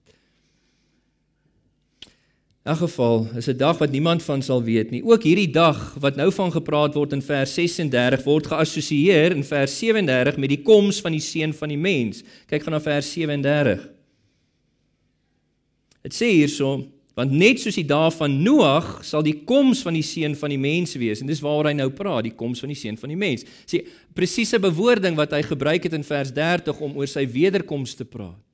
In 2.64 2.76
geval 2.76 3.28
is 3.36 3.46
'n 3.46 3.56
dag 3.56 3.78
wat 3.78 3.90
niemand 3.90 4.22
van 4.22 4.42
sal 4.42 4.62
weet 4.62 4.90
nie. 4.90 5.04
Ook 5.04 5.22
hierdie 5.22 5.50
dag 5.50 5.96
wat 5.98 6.16
nou 6.16 6.32
van 6.32 6.52
gepraat 6.52 6.94
word 6.94 7.12
in 7.12 7.22
vers 7.22 7.54
36 7.54 8.22
word 8.22 8.46
geassosieer 8.46 9.32
in 9.32 9.44
vers 9.44 9.78
37 9.78 10.36
met 10.36 10.48
die 10.48 10.62
koms 10.62 11.00
van 11.00 11.12
die 11.12 11.20
seun 11.20 11.54
van 11.54 11.68
die 11.68 11.78
mens. 11.78 12.22
Kyk 12.46 12.62
gaan 12.62 12.72
na 12.72 12.80
vers 12.80 13.12
37. 13.12 13.88
Dit 16.02 16.14
sê 16.14 16.26
hierso, 16.26 16.86
want 17.14 17.32
net 17.32 17.60
soos 17.60 17.74
die 17.74 17.86
dae 17.86 18.10
van 18.10 18.42
Noag 18.42 19.00
sal 19.04 19.22
die 19.22 19.40
koms 19.44 19.80
van 19.82 19.94
die 19.94 20.02
seun 20.02 20.36
van 20.36 20.50
die 20.50 20.58
mens 20.58 20.94
wees 20.94 21.20
en 21.20 21.26
dis 21.26 21.40
waaroor 21.40 21.66
hy 21.66 21.72
nou 21.72 21.90
praat, 21.90 22.22
die 22.24 22.36
koms 22.36 22.60
van 22.60 22.68
die 22.68 22.78
seun 22.78 22.96
van 22.96 23.08
die 23.08 23.16
mens. 23.16 23.44
Sê 23.64 23.86
presiese 24.12 24.58
bewoording 24.58 25.16
wat 25.16 25.32
hy 25.32 25.42
gebruik 25.42 25.82
het 25.82 25.92
in 25.92 26.04
vers 26.04 26.32
30 26.32 26.80
om 26.80 26.96
oor 26.96 27.08
sy 27.08 27.24
wederkoms 27.26 27.94
te 27.94 28.04
praat. 28.04 28.49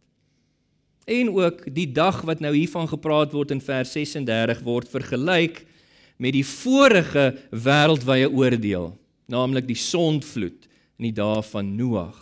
En 1.06 1.30
ook 1.30 1.62
die 1.70 1.86
dag 1.94 2.20
wat 2.26 2.42
nou 2.42 2.50
hiervan 2.50 2.88
gepraat 2.90 3.30
word 3.32 3.52
in 3.54 3.62
vers 3.62 3.92
36 3.94 4.62
word 4.66 4.90
vergelyk 4.90 5.62
met 6.18 6.34
die 6.34 6.44
vorige 6.46 7.28
wêreldwye 7.54 8.26
oordeel, 8.26 8.90
naamlik 9.30 9.68
die 9.68 9.78
sondvloed 9.78 10.66
in 10.98 11.10
die 11.10 11.14
dae 11.14 11.42
van 11.46 11.74
Noag. 11.78 12.16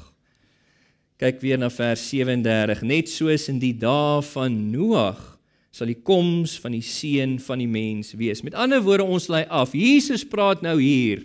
Kyk 1.17 1.41
weer 1.41 1.61
na 1.63 1.71
vers 1.73 2.03
37, 2.11 2.83
net 2.85 3.09
soos 3.09 3.49
in 3.49 3.61
die 3.63 3.73
dae 3.79 4.21
van 4.35 4.59
Noag 4.75 5.31
sal 5.75 5.91
die 5.91 5.99
koms 6.07 6.55
van 6.63 6.77
die 6.77 6.85
seun 6.87 7.39
van 7.43 7.59
die 7.59 7.71
mens 7.71 8.13
wees. 8.15 8.45
Met 8.47 8.55
ander 8.55 8.83
woorde 8.85 9.07
ons 9.11 9.27
lei 9.33 9.43
af. 9.51 9.73
Jesus 9.75 10.23
praat 10.23 10.63
nou 10.63 10.77
hier 10.79 11.25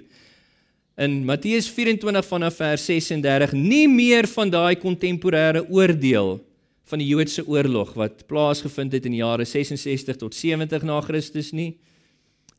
in 0.99 1.21
Matteus 1.27 1.67
24 1.69 2.25
vanaf 2.25 2.57
vers 2.57 2.87
36 2.89 3.53
nie 3.53 3.85
meer 3.91 4.25
van 4.31 4.49
daai 4.49 4.73
kontemporêre 4.79 5.61
oordeel 5.69 6.39
van 6.89 7.01
die 7.01 7.07
Joodse 7.07 7.45
oorlog 7.45 7.93
wat 7.99 8.25
plaasgevind 8.29 8.95
het 8.97 9.05
in 9.05 9.13
die 9.17 9.21
jare 9.21 9.45
66 9.45 10.17
tot 10.17 10.35
70 10.35 10.85
na 10.87 10.99
Christus 11.05 11.51
nie. 11.53 11.75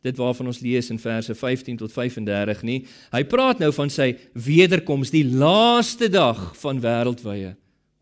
Dit 0.06 0.16
waarvan 0.16 0.48
ons 0.48 0.62
lees 0.64 0.88
in 0.92 1.00
verse 1.02 1.34
15 1.34 1.76
tot 1.82 1.92
35 1.92 2.62
nie. 2.64 2.78
Hy 3.12 3.24
praat 3.28 3.60
nou 3.60 3.68
van 3.76 3.90
sy 3.92 4.14
wederkoms, 4.32 5.12
die 5.12 5.26
laaste 5.26 6.08
dag 6.08 6.50
van 6.62 6.80
wêreldwye 6.80 7.56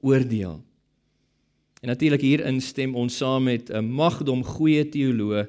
oordeel. 0.06 0.60
En 1.82 1.90
natuurlik 1.90 2.22
hier 2.22 2.44
instem 2.46 2.94
ons 2.98 3.16
saam 3.16 3.48
met 3.50 3.70
'n 3.70 3.84
magdom 3.84 4.44
goeie 4.44 4.84
teoloë 4.84 5.48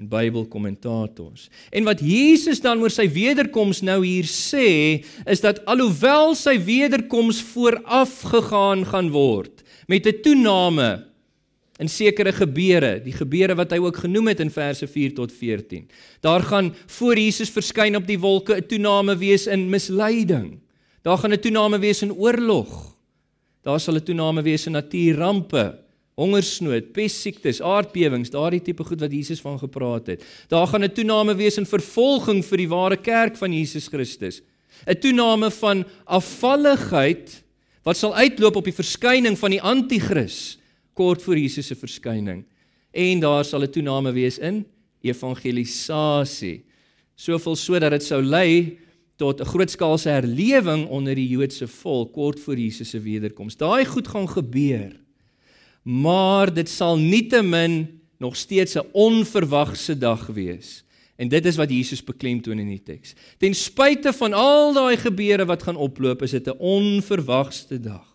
en 0.00 0.08
Bybelkommentators. 0.08 1.48
En 1.70 1.84
wat 1.84 2.00
Jesus 2.00 2.60
dan 2.60 2.80
oor 2.80 2.90
sy 2.90 3.08
wederkoms 3.12 3.82
nou 3.84 4.00
hier 4.04 4.24
sê, 4.24 5.04
is 5.26 5.40
dat 5.40 5.64
alhoewel 5.64 6.34
sy 6.34 6.56
wederkoms 6.64 7.42
vooraf 7.52 8.20
gegaan 8.32 8.86
gaan 8.88 9.10
word, 9.10 9.62
met 9.90 10.06
'n 10.06 10.20
toename 10.22 11.06
in 11.80 11.88
sekere 11.88 12.32
gebeure, 12.32 13.00
die 13.02 13.12
gebeure 13.16 13.54
wat 13.56 13.72
hy 13.72 13.78
ook 13.80 13.96
genoem 13.96 14.28
het 14.28 14.40
in 14.40 14.50
verse 14.50 14.86
4 14.86 15.14
tot 15.14 15.32
14. 15.32 15.88
Daar 16.20 16.42
gaan 16.42 16.74
voor 16.86 17.18
Jesus 17.18 17.50
verskyn 17.50 17.96
op 17.96 18.06
die 18.06 18.18
wolke 18.18 18.54
'n 18.54 18.66
toename 18.66 19.16
wees 19.16 19.46
in 19.46 19.70
misleiding. 19.70 20.60
Daar 21.02 21.18
gaan 21.18 21.32
'n 21.32 21.40
toename 21.40 21.78
wees 21.78 22.02
in 22.02 22.12
oorlog. 22.12 22.96
Daar 23.62 23.80
sal 23.80 23.94
'n 23.94 24.04
toename 24.04 24.42
wees 24.42 24.66
in 24.66 24.72
natuurrampe, 24.72 25.78
hongersnood, 26.14 26.92
pessiektes, 26.92 27.62
aardbewings, 27.62 28.30
daardie 28.30 28.62
tipe 28.62 28.84
goed 28.84 29.00
wat 29.00 29.12
Jesus 29.12 29.40
van 29.40 29.58
gepraat 29.58 30.06
het. 30.06 30.24
Daar 30.48 30.66
gaan 30.66 30.84
'n 30.84 30.92
toename 30.92 31.34
wees 31.34 31.56
in 31.56 31.66
vervolging 31.66 32.44
vir 32.44 32.56
die 32.56 32.68
ware 32.68 32.96
kerk 32.96 33.36
van 33.36 33.52
Jesus 33.52 33.88
Christus. 33.88 34.42
'n 34.86 34.98
Toename 34.98 35.50
van 35.50 35.84
afvalligheid 36.04 37.42
wat 37.82 37.96
sal 37.96 38.14
uitloop 38.14 38.56
op 38.56 38.64
die 38.64 38.76
verskyning 38.76 39.38
van 39.38 39.50
die 39.50 39.62
anti-kris 39.62 40.58
kort 40.92 41.22
voor 41.22 41.38
Jesus 41.38 41.66
se 41.66 41.76
verskyning. 41.78 42.44
En 42.90 43.20
daar 43.20 43.44
sal 43.44 43.62
'n 43.62 43.70
toename 43.70 44.12
wees 44.12 44.38
in 44.38 44.66
evangelisasie. 45.00 46.64
Soveel 47.14 47.56
sodat 47.56 47.90
dit 47.90 48.02
sou 48.02 48.22
lei 48.22 48.78
tot 49.16 49.40
'n 49.40 49.44
grootskaalse 49.44 50.08
herlewing 50.08 50.88
onder 50.88 51.14
die 51.14 51.28
Joodse 51.28 51.68
volk 51.68 52.12
kort 52.12 52.40
voor 52.40 52.56
Jesus 52.56 52.90
se 52.90 53.00
wederkoms. 53.00 53.56
Daai 53.56 53.84
goed 53.84 54.08
gaan 54.08 54.28
gebeur. 54.28 55.00
Maar 55.82 56.54
dit 56.54 56.68
sal 56.68 56.98
nietemin 56.98 58.00
nog 58.18 58.36
steeds 58.36 58.74
'n 58.74 58.86
onverwagse 58.92 59.98
dag 59.98 60.26
wees. 60.26 60.84
En 61.20 61.28
dit 61.28 61.44
is 61.44 61.58
wat 61.60 61.70
Jesus 61.70 62.00
beklemtoon 62.04 62.62
in 62.62 62.70
die 62.72 62.80
teks. 62.80 63.12
Ten 63.38 63.54
spyte 63.54 64.12
van 64.16 64.32
al 64.32 64.72
daai 64.72 64.96
gebeure 64.96 65.44
wat 65.44 65.66
gaan 65.66 65.76
oploop, 65.76 66.22
is 66.24 66.32
dit 66.32 66.48
'n 66.48 66.56
onverwagste 66.58 67.80
dag. 67.80 68.06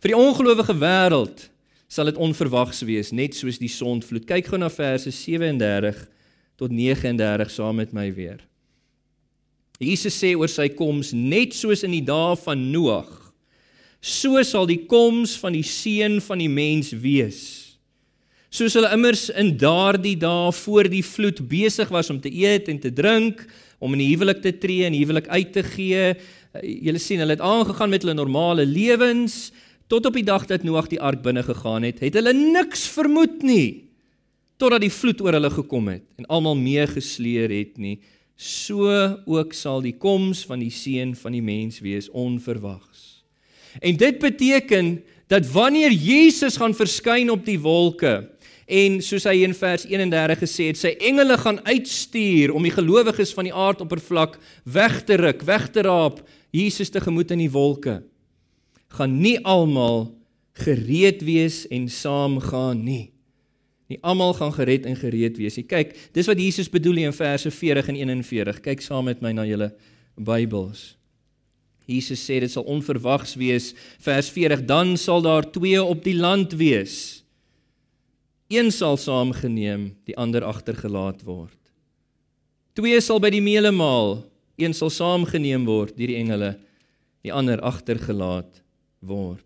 Vir 0.00 0.14
die 0.14 0.16
ongelowige 0.16 0.74
wêreld 0.78 1.50
sal 1.88 2.04
dit 2.04 2.16
onverwags 2.16 2.80
wees, 2.80 3.10
net 3.10 3.34
soos 3.34 3.58
die 3.58 3.68
sondvloed. 3.68 4.24
Kyk 4.24 4.46
gou 4.46 4.58
na 4.58 4.70
verse 4.70 5.10
37 5.10 6.08
tot 6.56 6.70
39 6.70 7.50
saam 7.50 7.76
met 7.76 7.92
my 7.92 8.14
weer. 8.14 8.40
Jesus 9.78 10.16
sê 10.18 10.34
oor 10.36 10.48
sy 10.48 10.68
koms 10.68 11.12
net 11.12 11.54
soos 11.54 11.82
in 11.82 11.90
die 11.90 12.04
dae 12.04 12.36
van 12.36 12.70
Noag, 12.70 13.32
so 14.00 14.42
sal 14.42 14.66
die 14.66 14.86
koms 14.86 15.36
van 15.36 15.52
die 15.52 15.62
seun 15.62 16.20
van 16.20 16.38
die 16.38 16.48
mens 16.48 16.90
wees 16.92 17.67
soos 18.50 18.74
hulle 18.78 18.90
immers 18.94 19.28
in 19.36 19.52
daardie 19.60 20.16
dae 20.16 20.52
voor 20.62 20.88
die 20.88 21.04
vloed 21.04 21.42
besig 21.48 21.90
was 21.92 22.10
om 22.10 22.20
te 22.20 22.32
eet 22.32 22.68
en 22.72 22.78
te 22.80 22.92
drink, 22.92 23.44
om 23.78 23.94
in 23.94 24.02
die 24.02 24.10
huwelik 24.14 24.40
te 24.42 24.54
tree 24.58 24.86
en 24.88 24.96
huwelik 24.96 25.28
uit 25.28 25.52
te 25.54 25.62
gee. 25.62 26.14
Eh, 26.14 26.62
julle 26.88 26.98
sien, 26.98 27.20
hulle 27.22 27.36
het 27.36 27.44
aangegaan 27.44 27.92
met 27.92 28.02
hulle 28.02 28.16
normale 28.16 28.66
lewens 28.66 29.50
tot 29.88 30.06
op 30.06 30.16
die 30.16 30.26
dag 30.26 30.44
dat 30.48 30.64
Noag 30.66 30.88
die 30.90 31.00
ark 31.00 31.22
binne 31.24 31.42
gegaan 31.42 31.86
het, 31.86 32.00
het 32.04 32.16
hulle 32.18 32.34
niks 32.36 32.88
vermoed 32.92 33.42
nie 33.46 33.88
totdat 34.58 34.82
die 34.82 34.92
vloed 34.92 35.20
oor 35.22 35.36
hulle 35.38 35.50
gekom 35.54 35.92
het 35.92 36.04
en 36.18 36.26
almal 36.34 36.56
meegesleer 36.58 37.52
het 37.52 37.76
nie. 37.78 37.98
So 38.38 38.90
ook 39.26 39.54
sal 39.54 39.82
die 39.82 39.94
koms 39.98 40.44
van 40.46 40.62
die 40.62 40.72
seun 40.74 41.14
van 41.18 41.34
die 41.34 41.42
mens 41.42 41.78
wees 41.82 42.10
onverwags. 42.10 43.22
En 43.78 43.96
dit 43.98 44.18
beteken 44.18 44.98
dat 45.30 45.46
wanneer 45.52 45.92
Jesus 45.92 46.56
gaan 46.56 46.74
verskyn 46.74 47.30
op 47.30 47.44
die 47.46 47.58
wolke, 47.60 48.30
En 48.68 48.98
soos 49.00 49.24
hy 49.24 49.46
in 49.46 49.54
vers 49.56 49.86
31 49.88 50.42
gesê 50.42 50.66
het, 50.68 50.76
sy 50.76 50.90
engele 51.08 51.38
gaan 51.40 51.62
uitstuur 51.64 52.52
om 52.52 52.66
die 52.66 52.74
gelowiges 52.74 53.32
van 53.32 53.48
die 53.48 53.54
aardoppervlak 53.54 54.36
weg 54.68 54.98
te 55.08 55.16
ruk, 55.16 55.40
weg 55.48 55.70
te 55.72 55.86
raap, 55.86 56.20
Jesus 56.52 56.92
te 56.92 57.00
gemoed 57.00 57.32
in 57.32 57.46
die 57.46 57.52
wolke. 57.52 58.02
Gaan 58.92 59.14
nie 59.22 59.38
almal 59.40 60.10
gereed 60.60 61.22
wees 61.24 61.62
en 61.72 61.86
saamgaan 61.88 62.82
nie. 62.84 63.06
Nie 63.88 63.96
almal 64.04 64.34
gaan 64.36 64.52
gered 64.52 64.84
en 64.84 64.98
gereed 65.00 65.38
wees 65.40 65.56
nie. 65.56 65.64
Kyk, 65.64 65.94
dis 66.12 66.28
wat 66.28 66.40
Jesus 66.40 66.68
bedoel 66.68 67.06
in 67.06 67.14
verse 67.16 67.48
40 67.48 67.88
en 67.88 68.00
41. 68.02 68.60
Kyk 68.64 68.84
saam 68.84 69.08
met 69.08 69.22
my 69.24 69.32
na 69.32 69.46
julle 69.48 69.70
Bybels. 70.12 70.98
Jesus 71.88 72.20
sê 72.20 72.36
dit 72.44 72.52
sal 72.52 72.68
onverwags 72.68 73.32
wees. 73.40 73.70
Vers 74.04 74.28
40: 74.34 74.66
Dan 74.68 74.98
sal 75.00 75.24
daar 75.24 75.48
twee 75.48 75.80
op 75.80 76.04
die 76.04 76.18
land 76.18 76.52
wees 76.60 77.17
Een 78.48 78.70
sal 78.72 78.96
saamgeneem, 78.96 79.90
die 80.08 80.16
ander 80.16 80.44
agtergelaat 80.44 81.20
word. 81.28 81.56
Twee 82.72 83.00
sal 83.04 83.20
by 83.20 83.28
die 83.34 83.42
meelemaal, 83.44 84.22
een 84.56 84.72
sal 84.74 84.88
saamgeneem 84.88 85.66
word 85.68 85.98
deur 85.98 86.08
die 86.08 86.16
engele, 86.16 86.54
die 87.26 87.34
ander 87.34 87.60
agtergelaat 87.60 88.62
word. 89.04 89.44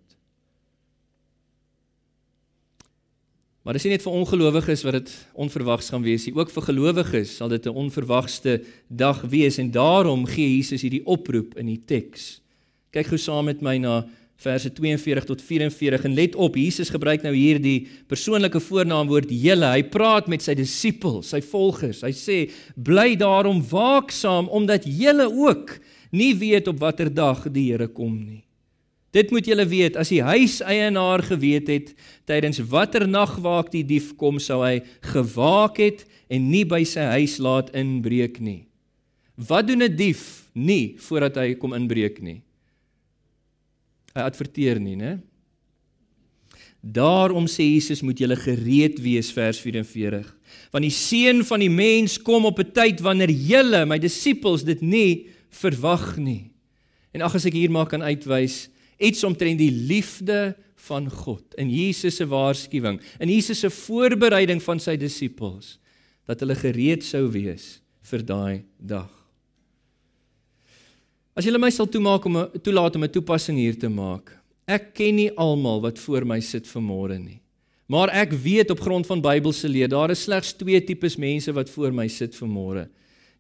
Maar 3.63 3.79
dis 3.79 3.87
nie 3.87 3.95
net 3.95 4.03
vir 4.03 4.15
ongelowiges 4.19 4.83
wat 4.87 4.97
dit 4.99 5.11
onverwags 5.39 5.91
gaan 5.91 6.03
wees 6.03 6.27
nie, 6.27 6.35
ook 6.35 6.51
vir 6.51 6.67
gelowiges 6.67 7.37
sal 7.39 7.51
dit 7.51 7.67
'n 7.67 7.75
onverwagste 7.75 8.63
dag 8.89 9.23
wees 9.23 9.59
en 9.59 9.71
daarom 9.71 10.27
gee 10.27 10.57
Jesus 10.57 10.83
hierdie 10.83 11.07
oproep 11.07 11.59
in 11.59 11.67
die 11.67 11.83
teks. 11.87 12.41
Kyk 12.91 13.07
gou 13.07 13.19
saam 13.19 13.45
met 13.45 13.63
my 13.63 13.79
na 13.79 14.07
verse 14.43 14.73
42 14.75 15.27
tot 15.29 15.43
44 15.43 16.05
en 16.09 16.15
let 16.19 16.37
op, 16.37 16.59
Jesus 16.59 16.91
gebruik 16.93 17.25
nou 17.25 17.33
hier 17.35 17.61
die 17.63 17.87
persoonlike 18.11 18.61
voornaamwoord 18.61 19.31
julle. 19.31 19.71
Hy 19.73 19.83
praat 19.93 20.29
met 20.31 20.45
sy 20.45 20.57
disippels, 20.59 21.33
sy 21.33 21.41
volgers. 21.53 22.03
Hy 22.03 22.13
sê: 22.13 22.39
"Bly 22.77 23.17
daarom 23.17 23.63
waaksaam 23.63 24.51
omdat 24.51 24.85
julle 24.87 25.31
ook 25.31 25.79
nie 26.13 26.35
weet 26.35 26.69
op 26.69 26.81
watter 26.81 27.13
dag 27.13 27.47
die 27.53 27.71
Here 27.71 27.89
kom 27.89 28.19
nie." 28.19 28.43
Dit 29.13 29.31
moet 29.31 29.45
julle 29.45 29.67
weet, 29.69 29.97
as 30.01 30.09
die 30.09 30.23
huiseienaar 30.25 31.21
geweet 31.23 31.69
het 31.69 31.91
tydens 32.25 32.63
watter 32.73 33.05
nagwaak 33.05 33.69
die 33.71 33.85
dief 33.85 34.15
kom, 34.17 34.39
sou 34.41 34.63
hy 34.65 34.81
gewaak 35.13 35.77
het 35.77 36.07
en 36.33 36.49
nie 36.49 36.65
by 36.65 36.81
sy 36.89 37.05
huis 37.19 37.37
laat 37.37 37.69
inbreek 37.77 38.41
nie. 38.41 38.65
Wat 39.37 39.69
doen 39.69 39.83
'n 39.83 39.97
dief 39.97 40.49
nie 40.55 40.97
voordat 40.97 41.37
hy 41.37 41.55
kom 41.55 41.75
inbreek 41.75 42.23
nie? 42.23 42.41
Hy 44.13 44.25
adverteer 44.27 44.81
nie, 44.81 44.97
né? 44.97 45.19
Daarom 46.83 47.47
sê 47.47 47.63
Jesus 47.63 48.03
moet 48.03 48.19
julle 48.19 48.37
gereed 48.37 48.99
wees 49.01 49.31
vers 49.33 49.61
44. 49.63 50.27
Want 50.75 50.83
die 50.83 50.95
seun 50.95 51.45
van 51.47 51.63
die 51.63 51.71
mens 51.71 52.19
kom 52.19 52.45
op 52.45 52.59
'n 52.59 52.73
tyd 52.75 53.01
wanneer 53.01 53.31
julle, 53.31 53.87
my 53.87 53.99
disippels, 53.99 54.65
dit 54.65 54.83
nie 54.83 55.29
verwag 55.51 56.17
nie. 56.17 56.51
En 57.15 57.23
ag 57.23 57.35
as 57.35 57.47
ek 57.47 57.53
hier 57.53 57.71
maar 57.71 57.87
kan 57.87 58.03
uitwys, 58.03 58.69
iets 58.99 59.25
omtrent 59.25 59.59
die 59.59 59.71
liefde 59.71 60.57
van 60.89 61.11
God 61.11 61.55
in 61.55 61.71
Jesus 61.71 62.17
se 62.17 62.27
waarskuwing, 62.27 63.01
in 63.21 63.29
Jesus 63.29 63.61
se 63.61 63.71
voorbereiding 63.71 64.63
van 64.63 64.81
sy 64.81 64.97
disippels 64.97 65.79
dat 66.27 66.41
hulle 66.41 66.55
gereed 66.55 67.05
sou 67.05 67.29
wees 67.31 67.81
vir 68.03 68.23
daai 68.23 68.65
dag. 68.79 69.22
As 71.33 71.47
julle 71.49 71.57
my 71.57 71.71
sal 71.73 71.89
toemaak 71.89 72.27
om 72.29 72.37
'n 72.37 72.61
toelaat 72.61 72.97
om 72.97 73.05
'n 73.05 73.09
toepassing 73.09 73.57
hier 73.57 73.79
te 73.79 73.89
maak. 73.89 74.37
Ek 74.69 74.95
ken 74.95 75.17
nie 75.17 75.31
almal 75.37 75.81
wat 75.81 75.99
voor 75.99 76.27
my 76.27 76.41
sit 76.41 76.67
vanmôre 76.67 77.19
nie. 77.19 77.41
Maar 77.89 78.09
ek 78.09 78.33
weet 78.33 78.71
op 78.71 78.81
grond 78.81 79.07
van 79.07 79.21
Bybelse 79.21 79.69
leer, 79.69 79.89
daar 79.89 80.11
is 80.11 80.23
slegs 80.23 80.53
twee 80.53 80.81
tipes 80.85 81.17
mense 81.17 81.53
wat 81.53 81.71
voor 81.71 81.93
my 81.93 82.09
sit 82.09 82.35
vanmôre. 82.35 82.89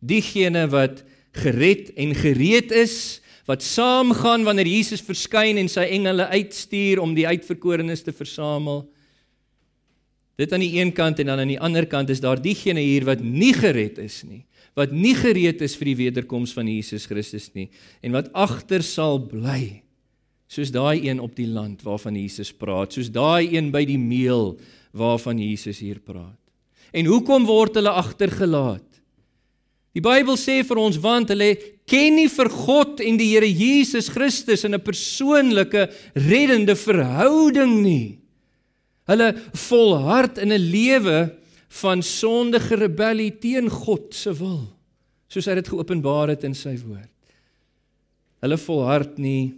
Diegene 0.00 0.68
wat 0.68 1.04
gered 1.32 1.92
en 1.96 2.14
gereed 2.14 2.72
is 2.72 3.20
wat 3.46 3.62
saamgaan 3.62 4.44
wanneer 4.44 4.66
Jesus 4.66 5.00
verskyn 5.00 5.58
en 5.58 5.68
sy 5.68 5.80
engele 5.80 6.26
uitstuur 6.26 7.00
om 7.00 7.14
die 7.14 7.26
uitverkorenes 7.26 8.02
te 8.02 8.12
versamel. 8.12 8.88
Dit 10.42 10.50
aan 10.54 10.64
die 10.64 10.74
een 10.80 10.90
kant 10.94 11.20
en 11.22 11.30
dan 11.30 11.42
aan 11.44 11.52
die 11.52 11.60
ander 11.60 11.86
kant 11.86 12.10
is 12.10 12.22
daar 12.22 12.40
diegene 12.42 12.82
hier 12.82 13.06
wat 13.06 13.22
nie 13.22 13.52
gered 13.54 14.00
is 14.02 14.22
nie, 14.26 14.42
wat 14.74 14.90
nie 14.90 15.14
gereed 15.14 15.60
is 15.62 15.76
vir 15.78 15.92
die 15.92 15.98
wederkoms 16.08 16.54
van 16.56 16.66
Jesus 16.66 17.06
Christus 17.06 17.52
nie 17.54 17.68
en 18.02 18.16
wat 18.16 18.32
agter 18.34 18.82
sal 18.82 19.20
bly. 19.22 19.82
Soos 20.50 20.72
daai 20.74 21.06
een 21.06 21.20
op 21.22 21.36
die 21.36 21.48
land 21.48 21.84
waarvan 21.86 22.16
Jesus 22.18 22.50
praat, 22.52 22.92
soos 22.92 23.12
daai 23.12 23.54
een 23.54 23.70
by 23.72 23.84
die 23.88 24.00
meel 24.00 24.56
waarvan 24.92 25.38
Jesus 25.40 25.78
hier 25.80 26.00
praat. 26.02 26.38
En 26.92 27.08
hoekom 27.08 27.46
word 27.48 27.78
hulle 27.78 27.92
agtergelaat? 28.02 28.88
Die 29.92 30.02
Bybel 30.04 30.36
sê 30.40 30.58
vir 30.64 30.80
ons 30.80 30.98
want 31.00 31.30
hulle 31.32 31.54
ken 31.88 32.16
nie 32.16 32.28
vir 32.32 32.48
God 32.52 33.00
en 33.04 33.20
die 33.20 33.30
Here 33.34 33.48
Jesus 33.48 34.08
Christus 34.12 34.64
in 34.64 34.74
'n 34.74 34.80
persoonlike 34.80 35.88
reddende 36.16 36.76
verhouding 36.76 37.82
nie. 37.84 38.21
Hulle 39.10 39.32
volhard 39.68 40.38
in 40.38 40.52
'n 40.52 40.70
lewe 40.70 41.34
van 41.82 42.02
sondige 42.02 42.76
rebellie 42.76 43.38
teen 43.38 43.70
God 43.70 44.14
se 44.14 44.32
wil, 44.34 44.68
soos 45.28 45.46
hy 45.46 45.54
dit 45.54 45.68
geopenbaar 45.68 46.28
het 46.28 46.44
in 46.44 46.54
sy 46.54 46.76
woord. 46.76 47.10
Hulle 48.42 48.58
volhard 48.58 49.18
nie 49.18 49.54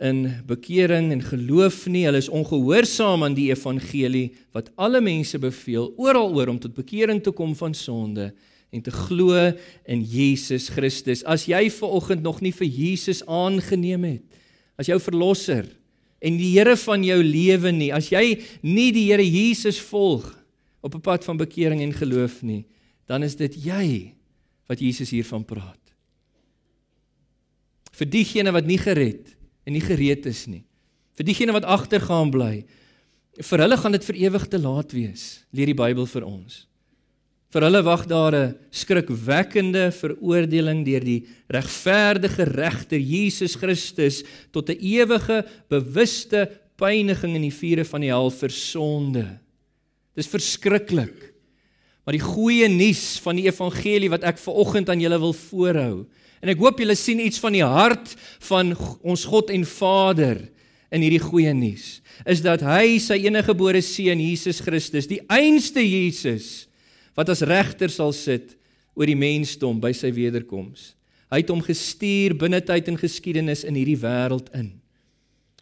in 0.00 0.42
bekering 0.46 1.12
en 1.12 1.22
geloof 1.22 1.86
nie. 1.86 2.04
Hulle 2.04 2.20
is 2.20 2.28
ongehoorsaam 2.28 3.24
aan 3.24 3.34
die 3.34 3.50
evangelie 3.50 4.30
wat 4.52 4.70
alle 4.76 5.00
mense 5.00 5.38
beveel 5.38 5.92
oral 5.96 6.32
oor 6.36 6.48
om 6.48 6.58
tot 6.58 6.74
bekering 6.74 7.22
te 7.22 7.32
kom 7.32 7.54
van 7.54 7.74
sonde 7.74 8.32
en 8.70 8.82
te 8.82 8.90
glo 8.90 9.52
in 9.84 10.02
Jesus 10.02 10.68
Christus. 10.68 11.24
As 11.24 11.46
jy 11.50 11.70
ver 11.70 11.88
oggend 11.88 12.22
nog 12.22 12.40
nie 12.40 12.52
vir 12.52 12.66
Jesus 12.66 13.24
aangeneem 13.26 14.04
het 14.04 14.22
as 14.80 14.88
jou 14.88 14.96
verlosser 15.02 15.66
en 16.20 16.36
die 16.36 16.52
Here 16.52 16.76
van 16.76 17.04
jou 17.04 17.18
lewe 17.24 17.72
nie, 17.72 17.90
as 17.92 18.10
jy 18.12 18.40
nie 18.62 18.90
die 18.92 19.08
Here 19.08 19.24
Jesus 19.24 19.80
volg 19.80 20.28
op 20.80 20.94
'n 20.94 21.00
pad 21.00 21.24
van 21.24 21.36
bekering 21.36 21.80
en 21.80 21.92
geloof 21.92 22.42
nie, 22.42 22.64
dan 23.06 23.22
is 23.22 23.36
dit 23.36 23.54
jy 23.54 24.14
wat 24.68 24.80
Jesus 24.80 25.10
hiervan 25.10 25.44
praat. 25.44 25.80
Vir 27.92 28.06
diegene 28.06 28.52
wat 28.52 28.66
nie 28.66 28.78
gered 28.78 29.36
en 29.66 29.72
nie 29.72 29.84
gereed 29.84 30.26
is 30.26 30.46
nie. 30.46 30.64
Vir 31.18 31.24
diegene 31.24 31.52
wat 31.52 31.64
agtergaan 31.64 32.30
bly. 32.30 32.64
Vir 33.40 33.58
hulle 33.58 33.76
gaan 33.76 33.92
dit 33.92 34.04
vir 34.04 34.16
ewig 34.16 34.48
te 34.48 34.58
laat 34.58 34.92
wees, 34.92 35.44
leer 35.52 35.66
die 35.66 35.74
Bybel 35.74 36.06
vir 36.06 36.24
ons. 36.24 36.66
Vir 37.50 37.66
hulle 37.66 37.82
wag 37.82 38.06
daar 38.06 38.34
'n 38.34 38.54
skrikwekkende 38.70 39.90
veroordeling 39.90 40.84
deur 40.86 41.02
die 41.02 41.26
regverdige 41.48 42.44
regter 42.44 42.98
Jesus 42.98 43.56
Christus 43.56 44.22
tot 44.52 44.70
'n 44.70 44.78
ewige 44.78 45.44
bewuste 45.68 46.48
pyniging 46.76 47.34
in 47.34 47.42
die 47.42 47.54
vure 47.54 47.84
van 47.84 48.00
die 48.00 48.12
hel 48.12 48.30
vir 48.30 48.50
sonde. 48.50 49.26
Dis 50.14 50.30
verskriklik. 50.30 51.34
Maar 52.06 52.16
die 52.16 52.24
goeie 52.24 52.68
nuus 52.68 53.18
van 53.18 53.36
die 53.36 53.46
evangelie 53.46 54.10
wat 54.10 54.24
ek 54.24 54.38
ver 54.38 54.54
oggend 54.54 54.88
aan 54.88 55.00
julle 55.00 55.18
wil 55.18 55.32
voorhou. 55.32 56.06
En 56.40 56.48
ek 56.48 56.58
hoop 56.58 56.78
julle 56.78 56.96
sien 56.96 57.20
iets 57.20 57.38
van 57.38 57.52
die 57.52 57.64
hart 57.64 58.14
van 58.48 58.72
ons 59.02 59.24
God 59.24 59.50
en 59.50 59.64
Vader 59.64 60.48
in 60.90 61.02
hierdie 61.02 61.22
goeie 61.22 61.52
nuus. 61.54 62.00
Is 62.26 62.40
dat 62.42 62.62
hy 62.64 62.98
sy 62.98 63.20
enige 63.26 63.52
gebore 63.52 63.82
seun 63.84 64.20
Jesus 64.20 64.60
Christus, 64.64 65.06
die 65.06 65.20
einste 65.28 65.82
Jesus, 65.84 66.69
wat 67.14 67.28
as 67.28 67.42
regter 67.42 67.88
sal 67.88 68.12
sit 68.12 68.56
oor 68.94 69.06
die 69.06 69.18
mensdom 69.18 69.80
by 69.80 69.92
sy 69.96 70.10
wederkoms. 70.14 70.94
Hy 71.30 71.42
het 71.42 71.50
hom 71.52 71.62
gestuur 71.62 72.34
binne 72.38 72.60
tyd 72.60 72.88
en 72.90 72.98
geskiedenis 72.98 73.64
in 73.64 73.78
hierdie 73.78 74.00
wêreld 74.00 74.50
in 74.54 74.80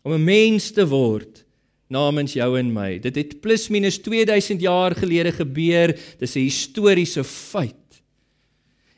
om 0.02 0.14
'n 0.14 0.24
mens 0.24 0.70
te 0.72 0.86
word 0.86 1.44
namens 1.88 2.32
jou 2.32 2.58
en 2.58 2.72
my. 2.72 2.98
Dit 2.98 3.16
het 3.16 3.40
plus 3.40 3.68
minus 3.68 3.98
2000 3.98 4.60
jaar 4.60 4.94
gelede 4.94 5.32
gebeur. 5.32 5.92
Dis 6.18 6.36
'n 6.36 6.48
historiese 6.48 7.24
feit. 7.24 7.74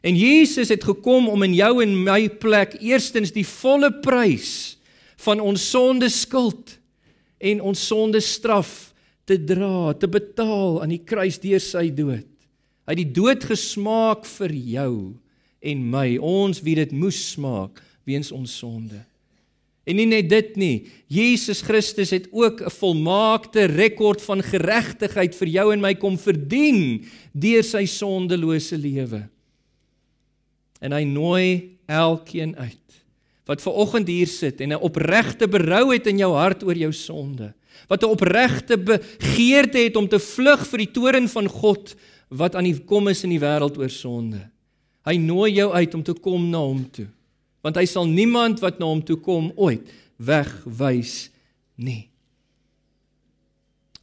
En 0.03 0.17
Jesus 0.17 0.69
het 0.69 0.85
gekom 0.85 1.29
om 1.29 1.43
in 1.43 1.55
jou 1.55 1.83
en 1.83 2.05
my 2.05 2.29
plek 2.29 2.77
eerstens 2.81 3.33
die 3.33 3.47
volle 3.47 3.93
prys 4.01 4.79
van 5.17 5.41
ons 5.41 5.71
sonde 5.71 6.09
skuld 6.09 6.79
en 7.39 7.61
ons 7.61 7.87
sonde 7.87 8.21
straf 8.21 8.95
te 9.25 9.45
dra, 9.45 9.93
te 9.93 10.09
betaal 10.09 10.83
aan 10.83 10.89
die 10.89 11.05
kruis 11.05 11.39
deur 11.39 11.61
sy 11.61 11.91
dood. 11.95 12.27
Hy 12.91 12.97
het 12.97 13.05
die 13.05 13.21
dood 13.23 13.45
gesmaak 13.47 14.25
vir 14.27 14.51
jou 14.51 14.95
en 15.63 15.83
my, 15.93 16.17
ons 16.19 16.59
wie 16.67 16.75
dit 16.75 16.91
moes 16.91 17.15
smaak 17.37 17.79
weens 18.03 18.33
ons 18.35 18.51
sonde. 18.51 18.99
En 19.87 19.95
nie 19.95 20.09
net 20.11 20.27
dit 20.27 20.57
nie, 20.59 20.75
Jesus 21.07 21.63
Christus 21.63 22.11
het 22.11 22.27
ook 22.35 22.67
'n 22.67 22.75
volmaakte 22.81 23.71
rekord 23.71 24.19
van 24.27 24.43
geregtigheid 24.43 25.35
vir 25.39 25.49
jou 25.49 25.73
en 25.73 25.81
my 25.81 25.95
kom 25.95 26.19
verdien 26.19 27.07
deur 27.33 27.63
sy 27.63 27.87
sondelose 27.87 28.77
lewe. 28.77 29.29
En 30.83 30.91
hy 30.91 31.05
nooi 31.05 31.79
elkeen 31.87 32.57
uit 32.57 32.79
wat 33.47 33.63
ver 33.63 33.73
oggend 33.73 34.09
hier 34.09 34.27
sit 34.27 34.61
en 34.61 34.73
'n 34.73 34.83
opregte 34.83 35.47
berou 35.47 35.93
het 35.93 36.07
in 36.07 36.19
jou 36.19 36.35
hart 36.35 36.63
oor 36.63 36.77
jou 36.77 36.93
sonde, 36.93 37.55
wat 37.89 38.03
'n 38.03 38.11
opregte 38.11 38.77
begeerte 38.77 39.79
het 39.79 39.97
om 39.97 40.09
te 40.09 40.19
vlug 40.19 40.67
vir 40.67 40.79
die 40.79 40.93
toorn 40.93 41.29
van 41.29 41.49
God 41.49 41.95
wat 42.31 42.55
aan 42.55 42.69
die 42.69 42.79
kom 42.87 43.11
is 43.11 43.25
in 43.27 43.35
die 43.35 43.43
wêreld 43.43 43.79
oor 43.81 43.91
sonde. 43.93 44.45
Hy 45.07 45.17
nooi 45.19 45.51
jou 45.57 45.71
uit 45.73 45.97
om 45.97 46.05
te 46.07 46.15
kom 46.15 46.47
na 46.53 46.61
hom 46.63 46.85
toe. 46.95 47.09
Want 47.65 47.77
hy 47.81 47.87
sal 47.89 48.07
niemand 48.09 48.63
wat 48.63 48.79
na 48.81 48.89
hom 48.89 49.03
toe 49.05 49.19
kom 49.21 49.51
ooit 49.59 49.89
wegwys 50.21 51.31
nie. 51.81 52.07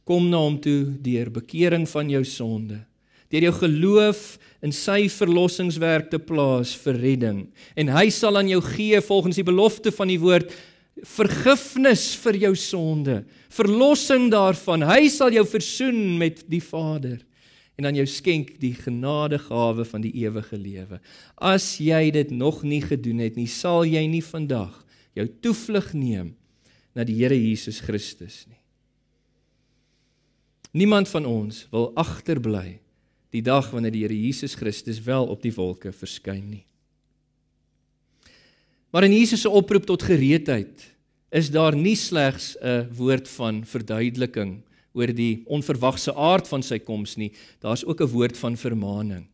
Kom 0.08 0.28
na 0.30 0.42
hom 0.44 0.58
toe 0.62 0.84
deur 1.04 1.30
bekering 1.32 1.84
van 1.90 2.10
jou 2.10 2.22
sonde, 2.26 2.78
deur 3.28 3.48
jou 3.48 3.54
geloof 3.60 4.22
in 4.64 4.72
sy 4.74 5.04
verlossingswerk 5.12 6.08
te 6.10 6.20
plaas 6.20 6.72
vir 6.82 6.96
redding. 7.02 7.42
En 7.78 7.92
hy 7.92 8.08
sal 8.14 8.40
aan 8.40 8.48
jou 8.50 8.60
gee 8.72 9.00
volgens 9.04 9.38
die 9.38 9.46
belofte 9.46 9.92
van 9.94 10.10
die 10.10 10.20
woord 10.22 10.54
vergifnis 11.06 12.10
vir 12.24 12.40
jou 12.48 12.54
sonde, 12.58 13.20
verlossing 13.54 14.26
daarvan. 14.32 14.82
Hy 14.88 15.06
sal 15.12 15.36
jou 15.36 15.44
versoen 15.46 16.16
met 16.18 16.40
die 16.50 16.62
Vader 16.64 17.20
en 17.78 17.86
dan 17.86 17.94
jou 17.94 18.06
skenk 18.10 18.56
die 18.58 18.74
genadegawe 18.74 19.84
van 19.86 20.02
die 20.02 20.10
ewige 20.24 20.58
lewe. 20.58 20.98
As 21.38 21.76
jy 21.78 22.10
dit 22.10 22.32
nog 22.34 22.64
nie 22.66 22.82
gedoen 22.82 23.22
het 23.22 23.38
nie, 23.38 23.46
sal 23.46 23.86
jy 23.86 24.02
nie 24.10 24.22
vandag 24.24 24.74
jou 25.14 25.26
toevlug 25.46 25.92
neem 25.94 26.32
na 26.98 27.06
die 27.06 27.14
Here 27.20 27.38
Jesus 27.38 27.78
Christus 27.86 28.42
nie. 28.50 28.58
Niemand 30.82 31.08
van 31.08 31.26
ons 31.26 31.68
wil 31.70 31.92
agterbly 31.98 32.80
die 33.30 33.44
dag 33.46 33.70
wanneer 33.70 33.94
die 33.94 34.02
Here 34.02 34.18
Jesus 34.26 34.58
Christus 34.58 34.98
wel 35.06 35.30
op 35.30 35.46
die 35.46 35.54
wolke 35.54 35.94
verskyn 35.94 36.48
nie. 36.50 36.64
Maar 38.90 39.06
in 39.06 39.14
Jesus 39.14 39.44
se 39.46 39.50
oproep 39.54 39.86
tot 39.86 40.02
gereedheid 40.02 40.82
is 41.30 41.52
daar 41.54 41.76
nie 41.76 41.96
slegs 41.96 42.56
'n 42.58 42.90
woord 42.90 43.28
van 43.28 43.62
verduideliking 43.64 44.64
oor 44.98 45.14
die 45.14 45.44
onverwagse 45.46 46.14
aard 46.14 46.48
van 46.50 46.62
sy 46.66 46.80
koms 46.82 47.16
nie, 47.16 47.30
daar's 47.62 47.84
ook 47.86 48.02
'n 48.02 48.12
woord 48.12 48.36
van 48.36 48.56
vermaaning. 48.56 49.26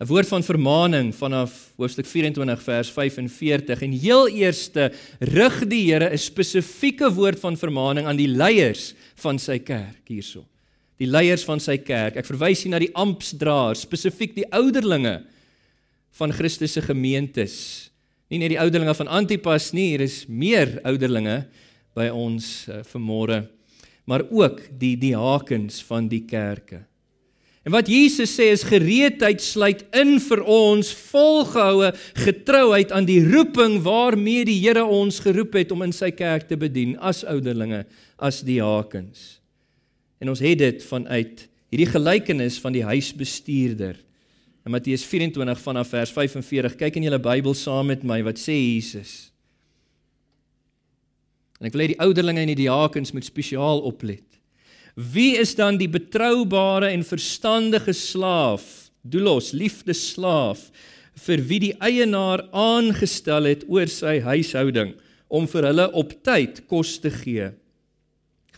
'n 0.00 0.08
Woord 0.08 0.28
van 0.28 0.42
vermaaning 0.42 1.10
vanaf 1.12 1.74
hoofstuk 1.76 2.06
24 2.08 2.62
vers 2.64 2.88
45 2.88 3.82
en 3.84 3.92
heel 3.92 4.28
eerste 4.28 4.92
rig 5.20 5.58
die 5.68 5.92
Here 5.92 6.08
'n 6.08 6.18
spesifieke 6.18 7.12
woord 7.12 7.38
van 7.40 7.56
vermaaning 7.56 8.06
aan 8.06 8.16
die 8.16 8.28
leiers 8.28 8.94
van 9.20 9.38
sy 9.38 9.58
kerk 9.58 10.08
hierso. 10.08 10.46
Die 10.96 11.06
leiers 11.06 11.44
van 11.44 11.60
sy 11.60 11.76
kerk. 11.76 12.16
Ek 12.16 12.24
verwys 12.24 12.62
hier 12.62 12.70
na 12.70 12.78
die 12.78 12.94
ampsdraers, 12.94 13.80
spesifiek 13.80 14.34
die 14.34 14.48
ouderlinge 14.52 15.22
van 16.12 16.32
Christus 16.32 16.72
se 16.72 16.80
gemeentes. 16.80 17.90
Nie 18.30 18.38
net 18.38 18.50
die 18.50 18.60
ouderlinge 18.60 18.94
van 18.94 19.08
Antipas 19.08 19.72
nie, 19.72 19.90
hier 19.90 20.00
is 20.00 20.24
meer 20.28 20.80
ouderlinge 20.82 21.44
by 21.94 22.08
ons 22.08 22.68
uh, 22.68 22.80
vanmôre 22.88 23.48
maar 24.10 24.26
ook 24.26 24.64
die 24.74 24.96
diakens 24.98 25.78
van 25.86 26.08
die 26.10 26.24
kerke. 26.26 26.82
En 27.62 27.74
wat 27.74 27.90
Jesus 27.92 28.32
sê 28.34 28.48
is 28.50 28.64
gereedheid 28.64 29.42
sluit 29.44 29.84
in 29.94 30.16
vir 30.24 30.40
ons 30.48 30.90
volgehoue 31.12 31.92
getrouheid 32.24 32.90
aan 32.96 33.06
die 33.06 33.20
roeping 33.20 33.76
waarmee 33.84 34.46
die 34.48 34.58
Here 34.62 34.82
ons 34.82 35.20
geroep 35.22 35.54
het 35.60 35.74
om 35.74 35.84
in 35.84 35.94
sy 35.94 36.08
kerk 36.16 36.48
te 36.48 36.56
bedien 36.58 36.96
as 36.98 37.20
ouderlinge, 37.28 37.84
as 38.18 38.40
diakens. 38.42 39.38
En 40.18 40.32
ons 40.32 40.42
het 40.42 40.58
dit 40.58 40.82
vanuit 40.88 41.46
hierdie 41.70 41.90
gelykenis 41.92 42.58
van 42.64 42.74
die 42.74 42.84
huisbestuurder. 42.84 43.94
In 44.66 44.74
Matteus 44.74 45.04
24 45.06 45.60
vanaf 45.60 45.92
vers 45.92 46.10
45. 46.16 46.74
Kyk 46.80 46.98
in 46.98 47.06
julle 47.06 47.20
Bybel 47.22 47.54
saam 47.54 47.92
met 47.92 48.02
my 48.02 48.22
wat 48.26 48.40
sê 48.40 48.56
Jesus. 48.56 49.29
En 51.60 51.68
ek 51.68 51.76
wil 51.76 51.84
hê 51.84 51.90
die 51.92 52.00
ouderlinge 52.00 52.40
en 52.40 52.52
die 52.54 52.62
diakens 52.62 53.12
moet 53.12 53.26
spesiaal 53.28 53.82
oplet. 53.84 54.24
Wie 54.96 55.36
is 55.38 55.52
dan 55.54 55.76
die 55.78 55.90
betroubare 55.90 56.88
en 56.90 57.04
verstandige 57.06 57.92
slaaf, 57.94 58.90
doulos, 59.04 59.52
liefdeslaaf 59.56 60.66
vir 61.20 61.42
wie 61.46 61.60
die 61.68 61.74
eienaar 61.84 62.46
aangestel 62.56 63.48
het 63.48 63.66
oor 63.68 63.90
sy 63.92 64.18
huishouding 64.24 64.94
om 65.28 65.46
vir 65.48 65.68
hulle 65.68 65.86
op 66.00 66.16
tyd 66.26 66.64
kos 66.68 66.96
te 67.04 67.12
gee? 67.12 67.50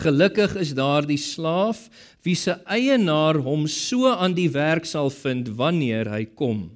Gelukkig 0.03 0.55
is 0.63 0.73
daardie 0.79 1.21
slaaf 1.21 1.85
wie 2.25 2.37
se 2.39 2.55
eienaar 2.71 3.43
hom 3.45 3.67
so 3.71 4.09
aan 4.11 4.35
die 4.39 4.49
werk 4.55 4.87
sal 4.89 5.11
vind 5.13 5.51
wanneer 5.59 6.09
hy 6.11 6.25
kom. 6.39 6.71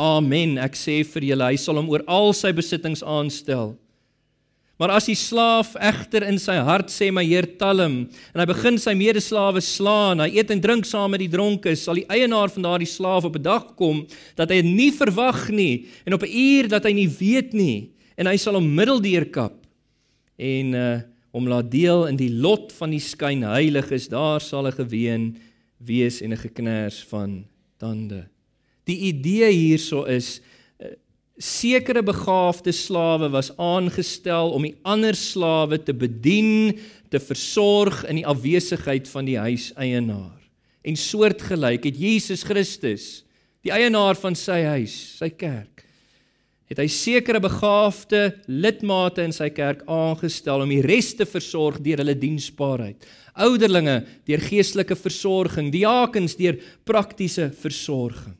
Amen. 0.00 0.56
Ek 0.60 0.76
sê 0.78 1.00
vir 1.04 1.24
julle, 1.32 1.50
hy 1.50 1.58
sal 1.60 1.78
hom 1.80 1.90
oor 1.92 2.04
al 2.06 2.32
sy 2.36 2.52
besittings 2.56 3.02
aanstel. 3.04 3.74
Maar 4.76 4.92
as 4.98 5.06
die 5.08 5.16
slaaf 5.16 5.72
egter 5.80 6.26
in 6.28 6.38
sy 6.38 6.58
hart 6.60 6.90
sê 6.92 7.08
my 7.10 7.24
heer 7.24 7.46
talm 7.56 7.94
en 8.34 8.40
hy 8.42 8.46
begin 8.46 8.76
sy 8.78 8.92
medeslawe 8.92 9.62
slaan, 9.64 10.20
hy 10.20 10.36
eet 10.36 10.52
en 10.52 10.60
drink 10.60 10.84
saam 10.84 11.10
met 11.14 11.22
die 11.24 11.32
dronkes, 11.32 11.86
sal 11.86 11.96
die 11.96 12.08
eienaar 12.12 12.52
van 12.52 12.62
daardie 12.68 12.90
slaaf 12.90 13.24
op 13.24 13.36
'n 13.36 13.42
dag 13.42 13.74
kom 13.76 14.06
dat 14.36 14.50
hy 14.50 14.60
nie 14.60 14.92
verwag 14.92 15.48
nie 15.48 15.86
en 16.04 16.14
op 16.14 16.22
'n 16.22 16.30
uur 16.30 16.68
dat 16.68 16.84
hy 16.84 16.92
nie 16.92 17.08
weet 17.08 17.54
nie 17.54 17.90
en 18.18 18.26
hy 18.26 18.36
sal 18.36 18.54
hom 18.54 18.74
middeldeur 18.74 19.24
kap 19.32 19.66
en 20.38 20.74
uh 20.74 21.00
om 21.36 21.48
laat 21.50 21.68
deel 21.68 22.06
in 22.08 22.16
die 22.16 22.30
lot 22.32 22.72
van 22.78 22.94
die 22.94 23.02
skynheiliges, 23.02 24.08
daar 24.08 24.40
sal 24.40 24.66
'n 24.66 24.72
geween 24.72 25.36
wees 25.76 26.22
en 26.22 26.32
'n 26.32 26.40
geknars 26.40 27.04
van 27.12 27.44
tande. 27.78 28.28
Die 28.84 29.12
idee 29.12 29.50
hierso 29.52 30.04
is 30.04 30.40
sekere 31.36 32.02
begaafde 32.02 32.72
slawe 32.72 33.28
was 33.32 33.50
aangestel 33.60 34.54
om 34.56 34.64
die 34.64 34.76
ander 34.88 35.16
slawe 35.16 35.78
te 35.78 35.92
bedien, 35.92 36.78
te 37.12 37.20
versorg 37.20 38.02
in 38.08 38.20
die 38.20 38.26
afwesigheid 38.26 39.08
van 39.08 39.28
die 39.28 39.38
huiseienaar. 39.38 40.40
En 40.86 40.96
soortgelyk 40.96 41.90
het 41.90 41.98
Jesus 42.00 42.44
Christus, 42.46 43.24
die 43.66 43.74
eienaar 43.74 44.16
van 44.18 44.36
sy 44.38 44.62
huis, 44.64 44.94
sy 45.18 45.28
kerk, 45.34 45.84
het 46.66 46.80
hy 46.82 46.88
sekere 46.90 47.38
begaafde 47.42 48.24
lidmate 48.50 49.22
in 49.22 49.34
sy 49.34 49.50
kerk 49.54 49.84
aangestel 49.90 50.64
om 50.64 50.72
die 50.72 50.82
res 50.82 51.12
te 51.14 51.26
versorg 51.28 51.78
deur 51.82 52.02
hulle 52.02 52.16
diensbaarheid. 52.18 53.06
Ouderlinge 53.38 54.00
deur 54.26 54.42
geestelike 54.42 54.96
versorging, 54.98 55.70
diakens 55.70 56.34
deur 56.38 56.58
praktiese 56.88 57.52
versorging 57.54 58.34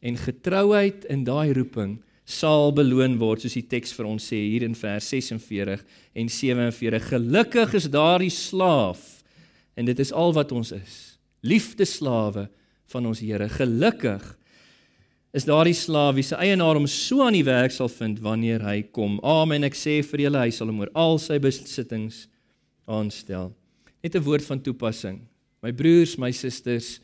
en 0.00 0.16
getrouheid 0.16 1.04
in 1.12 1.24
daai 1.24 1.52
roeping 1.52 1.98
sal 2.24 2.72
beloon 2.72 3.18
word 3.18 3.42
soos 3.42 3.56
die 3.58 3.66
teks 3.66 3.92
vir 3.96 4.06
ons 4.06 4.30
sê 4.32 4.38
hier 4.38 4.64
in 4.64 4.74
vers 4.74 5.08
46 5.12 5.84
en 6.14 6.28
47 6.28 7.08
gelukkig 7.12 7.74
is 7.74 7.90
daardie 7.90 8.32
slaaf 8.32 9.22
en 9.76 9.88
dit 9.88 9.98
is 9.98 10.12
al 10.12 10.32
wat 10.36 10.52
ons 10.52 10.72
is 10.72 11.10
liefde 11.40 11.84
slawe 11.84 12.48
van 12.90 13.06
ons 13.06 13.22
Here. 13.22 13.48
Gelukkig 13.48 14.24
is 15.36 15.46
daardie 15.46 15.76
slaaf 15.76 16.16
wie 16.16 16.26
se 16.26 16.38
eienaar 16.40 16.78
hom 16.78 16.88
so 16.90 17.22
aan 17.24 17.36
die 17.36 17.46
werk 17.46 17.74
sal 17.74 17.90
vind 17.92 18.20
wanneer 18.24 18.64
hy 18.66 18.80
kom. 18.94 19.18
Amen. 19.22 19.64
Ek 19.66 19.78
sê 19.78 20.00
vir 20.06 20.26
julle 20.26 20.42
hy 20.42 20.50
sal 20.54 20.72
hom 20.72 20.82
oor 20.82 20.92
al 20.98 21.20
sy 21.22 21.38
besittings 21.42 22.24
aanstel. 22.90 23.52
Net 24.02 24.16
'n 24.16 24.24
woord 24.24 24.44
van 24.44 24.60
toepassing. 24.60 25.20
My 25.62 25.72
broers 25.72 26.18
my 26.18 26.32
susters 26.32 27.00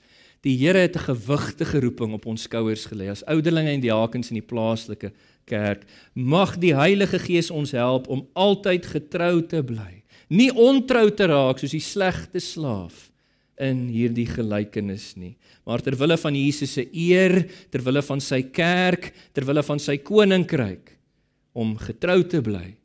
Die 0.47 0.55
Here 0.61 0.79
het 0.79 0.95
'n 0.95 1.11
gewigtige 1.11 1.81
roeping 1.81 2.13
op 2.13 2.27
ons 2.27 2.43
skouers 2.43 2.87
gelê 2.87 3.11
as 3.11 3.25
ouderlinge 3.25 3.71
en 3.71 3.81
diakens 3.81 4.31
in 4.31 4.39
die 4.39 4.47
plaaslike 4.47 5.13
kerk. 5.45 5.83
Mag 6.15 6.59
die 6.59 6.75
Heilige 6.75 7.19
Gees 7.19 7.51
ons 7.51 7.73
help 7.73 8.07
om 8.09 8.29
altyd 8.33 8.87
getrou 8.87 9.43
te 9.47 9.63
bly, 9.63 10.03
nie 10.29 10.51
ontrou 10.53 11.11
te 11.11 11.27
raak 11.27 11.59
soos 11.59 11.71
die 11.71 11.83
slegte 11.83 12.39
slaaf 12.39 13.11
in 13.59 13.89
hierdie 13.89 14.27
gelykenis 14.27 15.17
nie, 15.17 15.37
maar 15.65 15.83
ter 15.83 15.97
wille 15.97 16.17
van 16.17 16.35
Jesus 16.35 16.73
se 16.73 16.87
eer, 16.93 17.49
ter 17.71 17.83
wille 17.83 18.03
van 18.03 18.21
sy 18.21 18.43
kerk, 18.43 19.13
ter 19.33 19.45
wille 19.45 19.63
van 19.63 19.79
sy 19.79 19.97
koninkryk 19.99 20.93
om 21.55 21.77
getrou 21.77 22.23
te 22.23 22.41
bly, 22.41 22.77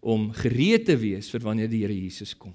om 0.00 0.30
gereed 0.32 0.86
te 0.86 0.96
wees 0.96 1.28
vir 1.30 1.40
wanneer 1.40 1.68
die 1.68 1.82
Here 1.82 1.94
Jesus 1.94 2.34
kom. 2.34 2.54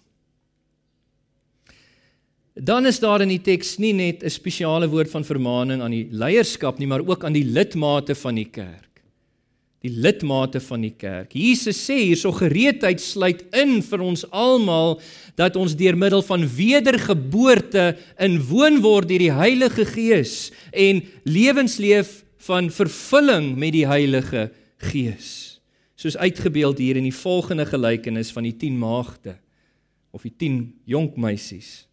Dan 2.55 2.85
is 2.87 3.01
daar 3.03 3.19
in 3.19 3.33
die 3.33 3.41
teks 3.43 3.75
nie 3.83 3.91
net 3.91 4.23
'n 4.23 4.29
spesiale 4.29 4.87
woord 4.87 5.11
van 5.11 5.25
vermaaning 5.25 5.81
aan 5.81 5.91
die 5.91 6.07
leierskap 6.09 6.79
nie, 6.79 6.87
maar 6.87 7.03
ook 7.03 7.23
aan 7.23 7.33
die 7.33 7.43
lidmate 7.43 8.15
van 8.15 8.35
die 8.35 8.47
kerk. 8.47 9.03
Die 9.81 9.91
lidmate 9.91 10.61
van 10.61 10.81
die 10.81 10.93
kerk. 10.97 11.33
Jesus 11.33 11.75
sê 11.75 11.97
hierso 11.99 12.31
gereedheid 12.31 13.01
sluit 13.01 13.43
in 13.53 13.81
vir 13.81 13.99
ons 13.99 14.23
almal 14.31 15.01
dat 15.35 15.55
ons 15.55 15.75
deur 15.75 15.97
middel 15.97 16.21
van 16.21 16.47
wedergeboorte 16.47 17.97
inwoon 18.17 18.81
word 18.81 19.07
deur 19.09 19.19
die 19.19 19.33
Heilige 19.33 19.85
Gees 19.85 20.51
en 20.71 21.03
lewensleef 21.25 22.23
van 22.37 22.71
vervulling 22.71 23.57
met 23.57 23.73
die 23.73 23.85
Heilige 23.85 24.51
Gees. 24.77 25.59
Soos 25.95 26.17
uitgebeeld 26.17 26.77
hier 26.77 26.95
in 26.95 27.03
die 27.03 27.13
volgende 27.13 27.65
gelykenis 27.65 28.31
van 28.31 28.43
die 28.43 28.55
10 28.55 28.79
maagde 28.79 29.35
of 30.11 30.21
die 30.21 30.33
10 30.37 30.73
jonk 30.85 31.17
meisies. 31.17 31.85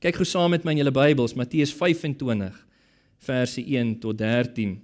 Kyk 0.00 0.16
gou 0.16 0.24
saam 0.24 0.54
met 0.54 0.64
my 0.64 0.72
in 0.72 0.80
julle 0.80 0.96
Bybels, 0.96 1.36
Matteus 1.36 1.74
25 1.76 2.66
verse 3.20 3.60
1 3.60 3.98
tot 4.00 4.16
13. 4.18 4.78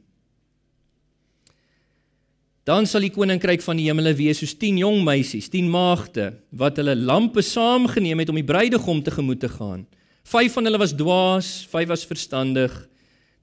Dan 2.66 2.88
sal 2.90 3.06
die 3.06 3.12
koninkryk 3.14 3.62
van 3.62 3.78
die 3.78 3.86
hemele 3.86 4.12
wees 4.18 4.42
soos 4.42 4.56
10 4.58 4.80
jong 4.82 5.04
meisies, 5.06 5.46
10 5.52 5.70
maagde 5.70 6.32
wat 6.58 6.80
hulle 6.80 6.96
lampe 6.98 7.44
saamgeneem 7.46 8.20
het 8.20 8.32
om 8.32 8.40
die 8.40 8.46
bruidegom 8.46 9.04
tegemoet 9.06 9.40
te 9.44 9.50
gaan. 9.54 9.86
5 10.26 10.58
van 10.58 10.66
hulle 10.66 10.82
was 10.82 10.96
dwaas, 10.98 11.50
5 11.70 11.88
was 11.94 12.04
verstandig. 12.04 12.74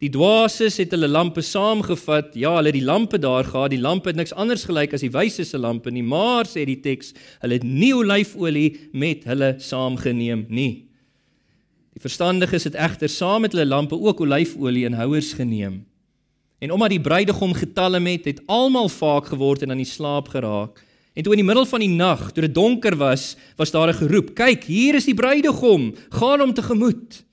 Die 0.03 0.11
dwaases 0.11 0.75
het 0.81 0.91
hulle 0.91 1.07
lampe 1.07 1.39
saamgevat. 1.41 2.33
Ja, 2.35 2.57
hulle 2.57 2.73
het 2.73 2.75
die 2.75 2.83
lampe 2.83 3.17
daar 3.23 3.47
gehad. 3.47 3.71
Die 3.71 3.79
lampe 3.79 4.11
het 4.11 4.19
niks 4.19 4.35
anders 4.35 4.67
gelyk 4.67 4.93
as 4.93 5.05
die 5.05 5.13
wyses 5.13 5.53
se 5.55 5.61
lampe 5.61 5.93
nie, 5.95 6.03
maar 6.03 6.43
sê 6.45 6.67
die 6.67 6.81
teks, 6.83 7.13
hulle 7.39 7.61
het 7.61 7.63
nie 7.63 7.93
olyfolie 7.95 8.91
met 8.91 9.23
hulle 9.31 9.55
saamgeneem 9.63 10.43
nie. 10.51 10.91
Verstandiges 12.03 12.65
het 12.67 12.75
egter 12.75 13.07
saam 13.09 13.45
met 13.45 13.53
hulle 13.55 13.65
lampe 13.65 13.95
ook 13.95 14.19
olyfolie 14.25 14.83
en 14.85 14.95
houers 14.99 15.33
geneem. 15.39 15.85
En 16.59 16.71
omdat 16.71 16.91
die 16.91 17.01
bruidegom 17.01 17.53
getalm 17.55 18.09
het, 18.11 18.25
het 18.25 18.41
almal 18.51 18.89
vaak 18.91 19.29
geword 19.31 19.63
en 19.63 19.71
aan 19.71 19.79
die 19.79 19.87
slaap 19.87 20.27
geraak. 20.33 20.81
En 21.13 21.23
toe 21.23 21.31
in 21.31 21.39
die 21.39 21.47
middel 21.47 21.65
van 21.65 21.79
die 21.79 21.93
nag, 21.93 22.31
toe 22.31 22.43
dit 22.43 22.55
donker 22.55 22.97
was, 22.99 23.37
was 23.55 23.71
daar 23.71 23.87
'n 23.87 24.01
geroep: 24.01 24.35
"Kyk, 24.35 24.63
hier 24.63 24.95
is 24.95 25.05
die 25.05 25.13
bruidegom, 25.13 25.95
gaan 26.09 26.39
hom 26.39 26.53
tegemoet." 26.53 27.23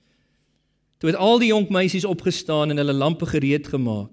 Toe 0.97 1.09
het 1.09 1.19
al 1.19 1.39
die 1.39 1.47
jonk 1.47 1.69
meisies 1.69 2.05
opgestaan 2.05 2.69
en 2.69 2.77
hulle 2.77 2.93
lampe 2.93 3.25
gereed 3.25 3.67
gemaak. 3.67 4.11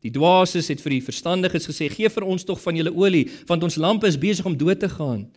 Die 0.00 0.10
dwaases 0.10 0.68
het 0.68 0.80
vir 0.80 0.90
die 0.90 1.02
verstandiges 1.02 1.66
gesê: 1.66 1.88
"Gee 1.88 2.08
vir 2.08 2.24
ons 2.24 2.44
tog 2.44 2.60
van 2.60 2.76
julle 2.76 2.94
olie, 2.94 3.30
want 3.46 3.62
ons 3.62 3.76
lampe 3.76 4.06
is 4.06 4.18
besig 4.18 4.44
om 4.44 4.56
dood 4.56 4.80
te 4.80 4.88
gaan." 4.88 5.30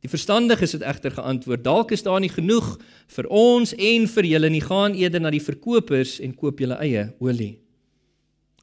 Die 0.00 0.08
verstandiges 0.08 0.72
het 0.72 0.82
egter 0.82 1.10
geantwoord: 1.10 1.64
"Dalk 1.64 1.90
is 1.92 2.02
daar 2.02 2.20
nie 2.20 2.32
genoeg 2.32 2.78
vir 3.06 3.26
ons 3.28 3.74
en 3.74 4.06
vir 4.08 4.24
julle 4.24 4.48
nie. 4.48 4.60
Gaan 4.60 4.94
eerder 4.94 5.20
na 5.20 5.30
die 5.30 5.42
verkopers 5.44 6.20
en 6.20 6.34
koop 6.34 6.58
julle 6.58 6.78
eie 6.80 7.12
olie." 7.20 7.58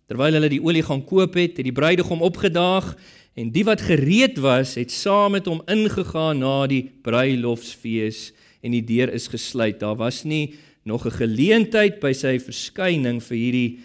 Terwyl 0.08 0.34
hulle 0.34 0.50
die 0.50 0.64
olie 0.64 0.84
gaan 0.84 1.04
koop 1.04 1.34
het, 1.36 1.58
het 1.58 1.68
die 1.68 1.76
bruidegom 1.76 2.22
opgedaag 2.22 2.96
en 3.36 3.52
die 3.52 3.66
wat 3.68 3.82
gereed 3.82 4.38
was, 4.40 4.76
het 4.80 4.92
saam 4.92 5.32
met 5.36 5.46
hom 5.46 5.62
ingegaan 5.68 6.40
na 6.40 6.68
die 6.68 6.86
bruilofsfees 7.04 8.32
en 8.64 8.72
die 8.72 8.84
deur 8.88 9.12
is 9.14 9.28
gesluit. 9.28 9.80
Daar 9.80 9.98
was 10.00 10.24
nie 10.24 10.56
nog 10.84 11.06
'n 11.06 11.12
geleentheid 11.12 12.00
by 12.00 12.14
sy 12.14 12.40
verskyning 12.40 13.22
vir 13.22 13.38
hierdie 13.38 13.80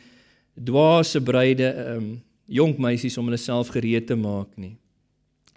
dwaase 0.55 1.21
bruide 1.21 1.97
um 1.97 2.23
jong 2.47 2.79
meisies 2.79 3.19
om 3.19 3.25
hulle 3.25 3.41
self 3.41 3.69
gereed 3.69 4.07
te 4.07 4.15
maak 4.15 4.57
nie. 4.57 4.77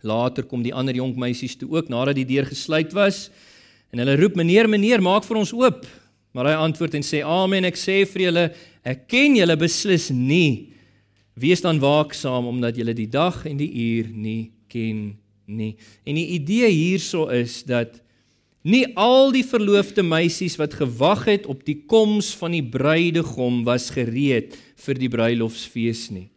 Later 0.05 0.45
kom 0.47 0.63
die 0.63 0.73
ander 0.73 0.95
jong 0.95 1.15
meisies 1.19 1.57
toe 1.59 1.69
ook 1.73 1.89
nadat 1.91 2.19
die 2.19 2.27
deur 2.29 2.47
gesluit 2.47 2.93
was 2.95 3.27
en 3.91 4.01
hulle 4.03 4.17
roep 4.19 4.37
meneer 4.39 4.69
meneer 4.69 5.03
maak 5.03 5.25
vir 5.27 5.39
ons 5.41 5.53
oop. 5.55 5.83
Maar 6.35 6.51
hy 6.51 6.55
antwoord 6.67 6.97
en 6.99 7.05
sê 7.05 7.21
amen 7.23 7.67
ek 7.67 7.79
sê 7.79 8.01
vir 8.11 8.27
julle 8.27 8.45
ek 8.85 9.05
ken 9.11 9.37
julle 9.39 9.55
beslis 9.59 10.09
nie. 10.13 10.71
Wees 11.35 11.63
dan 11.63 11.81
waaksaam 11.83 12.47
omdat 12.51 12.77
julle 12.79 12.95
die 12.95 13.09
dag 13.11 13.41
en 13.47 13.59
die 13.59 13.71
uur 13.71 14.09
nie 14.11 14.51
ken 14.71 15.15
nie. 15.45 15.75
En 16.05 16.17
die 16.19 16.27
idee 16.37 16.69
hierso 16.71 17.27
is 17.33 17.63
dat 17.67 18.01
Nie 18.65 18.87
al 18.97 19.29
die 19.29 19.45
verloofde 19.45 20.01
meisies 20.01 20.55
wat 20.57 20.73
gewag 20.73 21.27
het 21.29 21.43
op 21.45 21.59
die 21.67 21.83
koms 21.85 22.31
van 22.33 22.55
die 22.55 22.63
bruidegom 22.65 23.59
was 23.67 23.91
gereed 23.93 24.55
vir 24.81 24.97
die 24.97 25.09
bruilofsfees 25.13 26.07
nie. 26.09 26.31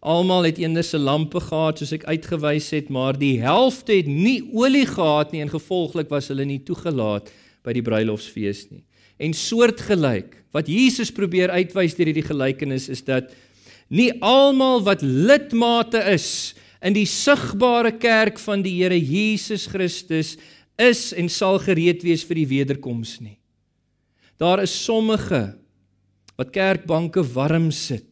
Almal 0.00 0.48
het 0.48 0.58
eenders 0.62 0.94
se 0.94 0.98
lampe 0.98 1.42
gehad 1.44 1.80
soos 1.80 1.92
ek 1.92 2.06
uitgewys 2.08 2.70
het, 2.72 2.88
maar 2.88 3.18
die 3.20 3.36
helfte 3.42 3.98
het 3.98 4.08
nie 4.08 4.40
olie 4.56 4.86
gehad 4.88 5.34
nie 5.34 5.42
en 5.44 5.52
gevolglik 5.52 6.08
was 6.08 6.30
hulle 6.32 6.46
nie 6.48 6.62
toegelaat 6.64 7.28
by 7.66 7.74
die 7.76 7.84
bruilofsfees 7.84 8.64
nie. 8.70 8.80
En 9.20 9.36
soortgelyk, 9.36 10.38
wat 10.56 10.70
Jesus 10.72 11.12
probeer 11.12 11.52
uitwys 11.52 11.98
deur 11.98 12.08
hierdie 12.08 12.24
gelykenis 12.24 12.88
is 12.88 13.04
dat 13.04 13.34
nie 13.92 14.08
almal 14.24 14.80
wat 14.86 15.04
lidmate 15.04 16.00
is 16.14 16.54
in 16.80 16.96
die 16.96 17.04
sigbare 17.04 17.92
kerk 18.00 18.40
van 18.40 18.64
die 18.64 18.78
Here 18.78 18.96
Jesus 18.96 19.66
Christus 19.68 20.38
is 20.80 21.10
en 21.12 21.28
sal 21.28 21.60
gereed 21.60 22.00
wees 22.06 22.24
vir 22.24 22.40
die 22.40 22.48
wederkoms 22.48 23.18
nie. 23.20 23.36
Daar 24.40 24.62
is 24.64 24.72
sommige 24.72 25.50
wat 26.40 26.54
kerkbanke 26.56 27.20
warm 27.34 27.68
sit 27.68 28.09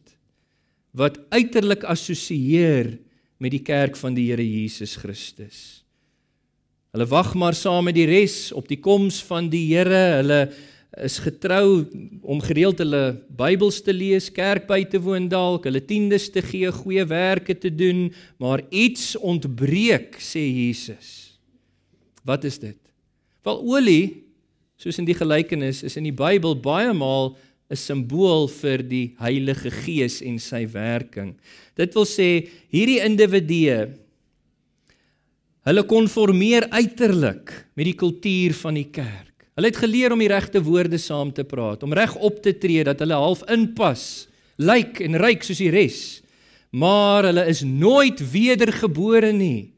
wat 0.91 1.19
uiterlik 1.29 1.83
assosieer 1.83 2.97
met 3.39 3.53
die 3.53 3.63
kerk 3.63 3.97
van 3.99 4.15
die 4.17 4.29
Here 4.31 4.45
Jesus 4.45 4.97
Christus. 4.99 5.83
Hulle 6.93 7.05
wag 7.07 7.35
maar 7.37 7.53
saam 7.53 7.85
met 7.87 7.95
die 7.95 8.07
res 8.09 8.49
op 8.57 8.67
die 8.67 8.79
koms 8.81 9.21
van 9.27 9.49
die 9.51 9.67
Here. 9.69 10.01
Hulle 10.19 10.39
is 10.97 11.19
getrou 11.21 11.85
om 12.25 12.41
gereeld 12.41 12.81
hulle 12.81 13.19
Bybels 13.37 13.77
te 13.85 13.93
lees, 13.93 14.31
kerk 14.33 14.65
by 14.67 14.81
te 14.89 14.99
woon 15.01 15.29
dalk, 15.29 15.67
hulle 15.69 15.83
tiendes 15.85 16.27
te 16.33 16.41
gee, 16.43 16.71
goeie 16.73 17.05
werke 17.07 17.53
te 17.55 17.69
doen, 17.69 18.07
maar 18.41 18.65
iets 18.73 19.13
ontbreek, 19.15 20.17
sê 20.17 20.41
Jesus. 20.41 21.37
Wat 22.25 22.43
is 22.49 22.57
dit? 22.59 22.79
Wel 23.45 23.61
olie, 23.61 24.03
soos 24.81 24.97
in 24.99 25.07
die 25.07 25.17
gelykenis, 25.17 25.83
is 25.85 25.95
in 25.99 26.09
die 26.09 26.15
Bybel 26.15 26.57
baie 26.59 26.91
maal 26.95 27.35
'n 27.69 27.77
simbool 27.77 28.47
vir 28.49 28.81
die 28.81 29.13
Heilige 29.21 29.69
Gees 29.69 30.21
en 30.25 30.39
sy 30.41 30.65
werking. 30.73 31.35
Dit 31.77 31.93
wil 31.93 32.07
sê 32.09 32.49
hierdie 32.73 33.01
individue 33.05 33.93
hulle 35.69 35.83
konformeer 35.85 36.65
uiterlik 36.73 37.53
met 37.77 37.85
die 37.85 37.97
kultuur 37.99 38.55
van 38.57 38.79
die 38.79 38.89
kerk. 38.89 39.45
Hulle 39.53 39.69
het 39.69 39.81
geleer 39.83 40.15
om 40.15 40.21
die 40.23 40.31
regte 40.31 40.63
woorde 40.65 40.97
saam 40.97 41.33
te 41.35 41.43
praat, 41.43 41.83
om 41.83 41.93
reg 41.93 42.15
op 42.15 42.41
te 42.41 42.55
tree 42.57 42.83
dat 42.87 43.03
hulle 43.03 43.17
half 43.19 43.43
inpas, 43.51 44.25
lyk 44.57 45.01
en 45.05 45.19
ryk 45.19 45.45
soos 45.45 45.61
die 45.61 45.69
res. 45.69 45.99
Maar 46.71 47.29
hulle 47.29 47.45
is 47.51 47.61
nooit 47.61 48.21
wedergebore 48.31 49.33
nie. 49.35 49.73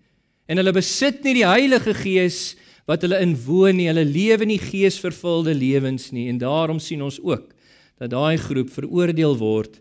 En 0.48 0.60
hulle 0.62 0.76
besit 0.76 1.26
nie 1.26 1.42
die 1.42 1.48
Heilige 1.48 1.96
Gees 1.98 2.54
wat 2.88 3.04
hulle 3.04 3.20
inwoon 3.24 3.80
nie. 3.80 3.90
Hulle 3.90 4.06
lewe 4.08 4.48
nie 4.48 4.60
geesvervulde 4.62 5.56
lewens 5.58 6.12
nie 6.16 6.30
en 6.32 6.40
daarom 6.40 6.80
sien 6.80 7.04
ons 7.04 7.20
ook 7.20 7.50
dat 8.02 8.10
daai 8.10 8.38
groep 8.42 8.72
veroordeel 8.74 9.36
word 9.38 9.78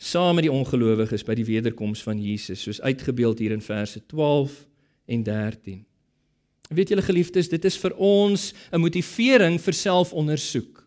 saam 0.00 0.38
met 0.38 0.46
die 0.48 0.52
ongelowiges 0.52 1.22
by 1.28 1.36
die 1.36 1.44
wederkoms 1.44 2.02
van 2.02 2.18
Jesus, 2.18 2.62
soos 2.64 2.80
uitgebeeld 2.80 3.38
hier 3.38 3.52
in 3.52 3.62
verse 3.62 4.00
12 4.08 4.54
en 5.12 5.22
13. 5.26 5.82
Weet 6.70 6.92
julle 6.94 7.04
geliefdes, 7.04 7.50
dit 7.52 7.64
is 7.68 7.76
vir 7.82 7.94
ons 7.98 8.54
'n 8.72 8.80
motivering 8.80 9.60
vir 9.60 9.74
selfondersoek. 9.74 10.86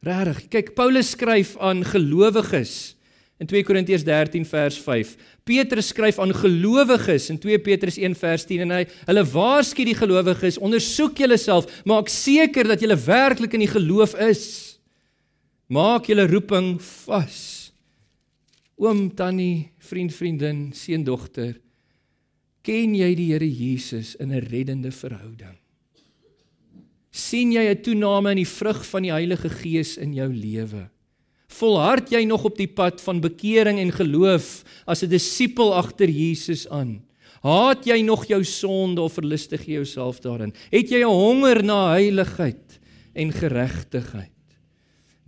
Regtig. 0.00 0.48
Kyk, 0.48 0.74
Paulus 0.74 1.10
skryf 1.10 1.56
aan 1.58 1.84
gelowiges 1.84 2.96
in 3.38 3.46
2 3.46 3.62
Korintiërs 3.62 4.04
13 4.04 4.46
vers 4.46 4.78
5. 4.78 5.16
Petrus 5.44 5.88
skryf 5.88 6.18
aan 6.18 6.34
gelowiges 6.34 7.30
in 7.30 7.38
2 7.38 7.58
Petrus 7.58 7.98
1 7.98 8.14
vers 8.14 8.44
10 8.44 8.60
en 8.60 8.70
hy 8.70 8.86
hulle 9.06 9.24
waarsku 9.24 9.84
die 9.84 9.94
gelowiges, 9.94 10.58
ondersoek 10.58 11.18
julleself, 11.18 11.66
maak 11.84 12.08
seker 12.08 12.66
dat 12.66 12.80
julle 12.80 12.96
werklik 12.96 13.52
in 13.52 13.60
die 13.60 13.74
geloof 13.74 14.14
is. 14.14 14.67
Maak 15.68 16.08
julle 16.08 16.26
roeping 16.26 16.80
vas. 16.80 17.72
Oom, 18.78 19.10
tannie, 19.10 19.70
vriend, 19.78 20.14
vriendin, 20.14 20.72
seun, 20.72 21.04
dogter, 21.04 21.58
Ken 22.62 22.94
jy 22.94 23.14
die 23.14 23.32
Here 23.32 23.46
Jesus 23.48 24.14
in 24.20 24.32
'n 24.32 24.44
reddende 24.44 24.90
verhouding? 24.90 25.56
sien 27.18 27.52
jy 27.52 27.64
'n 27.70 27.82
toename 27.82 28.30
in 28.30 28.44
die 28.44 28.48
vrug 28.48 28.84
van 28.86 29.02
die 29.02 29.12
Heilige 29.12 29.48
Gees 29.48 29.96
in 29.96 30.14
jou 30.14 30.28
lewe? 30.32 30.88
Volhard 31.48 32.10
jy 32.10 32.24
nog 32.24 32.44
op 32.44 32.56
die 32.56 32.68
pad 32.68 33.00
van 33.00 33.20
bekering 33.20 33.78
en 33.78 33.92
geloof 33.92 34.64
as 34.86 35.02
'n 35.02 35.08
disipel 35.08 35.74
agter 35.74 36.08
Jesus 36.08 36.68
aan? 36.68 37.02
Haat 37.42 37.86
jy 37.86 38.02
nog 38.02 38.26
jou 38.26 38.44
sonde 38.44 39.00
of 39.00 39.14
verlustig 39.14 39.64
jy 39.66 39.74
jouself 39.80 40.20
daarin? 40.20 40.52
Het 40.70 40.90
jy 40.90 41.00
'n 41.00 41.10
honger 41.10 41.64
na 41.64 41.92
heiligheid 41.92 42.78
en 43.14 43.32
geregtigheid? 43.32 44.37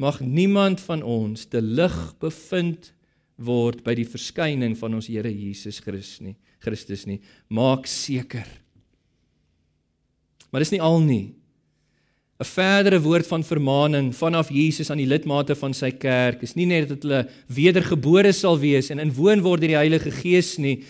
Mag 0.00 0.20
niemand 0.24 0.80
van 0.80 1.02
ons 1.04 1.44
te 1.44 1.60
lig 1.60 1.96
bevind 2.22 2.88
word 3.36 3.82
by 3.84 3.92
die 3.98 4.08
verskyning 4.08 4.72
van 4.78 4.96
ons 4.96 5.10
Here 5.12 5.28
Jesus 5.28 5.80
Christus 5.84 6.22
nie. 6.24 6.36
Christus 6.64 7.04
nie. 7.08 7.18
Maak 7.52 7.88
seker. 7.88 8.48
Maar 10.50 10.64
dis 10.64 10.72
nie 10.72 10.80
al 10.80 11.00
nie. 11.04 11.34
'n 12.40 12.48
Verdere 12.48 13.00
woord 13.04 13.26
van 13.28 13.44
vermaaning 13.44 14.14
vanaf 14.16 14.48
Jesus 14.48 14.90
aan 14.90 14.96
die 15.02 15.08
lidmate 15.08 15.54
van 15.54 15.74
sy 15.76 15.90
kerk 15.90 16.42
is 16.42 16.56
nie 16.56 16.64
net 16.64 16.88
dat 16.88 17.02
hulle 17.04 17.28
wedergebore 17.52 18.32
sal 18.32 18.56
wees 18.58 18.88
en 18.90 18.98
inwoon 18.98 19.42
word 19.44 19.60
deur 19.60 19.74
die 19.74 19.76
Heilige 19.76 20.10
Gees 20.10 20.56
nie. 20.56 20.80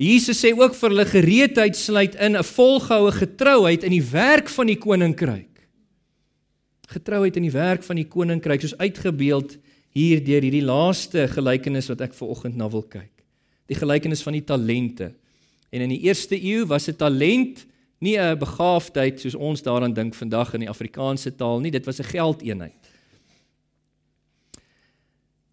Jesus 0.00 0.40
sê 0.40 0.54
ook 0.56 0.74
vir 0.74 0.90
hulle 0.90 1.04
gereedheid 1.04 1.76
sluit 1.76 2.14
in 2.14 2.36
'n 2.36 2.42
volgehoue 2.42 3.12
getrouheid 3.12 3.84
in 3.84 3.92
die 3.92 4.08
werk 4.12 4.48
van 4.48 4.66
die 4.66 4.80
koninkryk. 4.80 5.55
Getrouheid 6.86 7.36
in 7.36 7.42
die 7.42 7.54
werk 7.54 7.82
van 7.82 7.96
die 7.96 8.08
koninkryk 8.08 8.60
soos 8.60 8.78
uitgebeeld 8.78 9.58
hier 9.96 10.24
deur 10.24 10.42
hierdie 10.42 10.64
laaste 10.64 11.28
gelykenis 11.28 11.88
wat 11.88 12.00
ek 12.00 12.14
ver 12.14 12.28
oggend 12.28 12.56
na 12.56 12.68
wil 12.70 12.82
kyk 12.82 13.16
die 13.66 13.78
gelykenis 13.78 14.22
van 14.22 14.36
die 14.36 14.44
talente. 14.46 15.12
En 15.74 15.82
in 15.82 15.90
die 15.90 16.04
eerste 16.06 16.38
eeu 16.38 16.66
was 16.66 16.88
'n 16.88 16.96
talent 16.96 17.66
nie 17.98 18.18
'n 18.18 18.38
begaafdheid 18.38 19.20
soos 19.20 19.34
ons 19.34 19.62
daaraan 19.62 19.94
dink 19.94 20.14
vandag 20.14 20.54
in 20.54 20.60
die 20.60 20.68
Afrikaanse 20.68 21.36
taal 21.36 21.60
nie, 21.60 21.70
dit 21.70 21.84
was 21.84 21.98
'n 21.98 22.04
geldeenheid. 22.04 22.82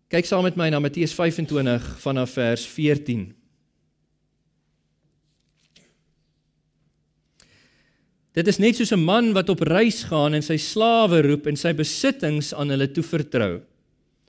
Kyk 0.08 0.26
saam 0.26 0.43
met 0.43 0.56
my 0.56 0.69
na 0.69 0.80
Matteus 0.80 1.13
25 1.13 2.00
vanaf 2.00 2.30
vers 2.30 2.65
14. 2.65 3.34
Dit 8.34 8.48
is 8.50 8.58
net 8.58 8.80
soos 8.80 8.91
'n 8.91 9.06
man 9.06 9.34
wat 9.34 9.50
op 9.50 9.62
reis 9.62 10.04
gaan 10.10 10.34
en 10.34 10.41
sy 10.41 10.58
slawe 10.58 11.22
roep 11.22 11.46
en 11.48 11.56
sy 11.56 11.74
besittings 11.74 12.54
aan 12.54 12.69
hulle 12.69 12.88
toevertrou. 12.89 13.62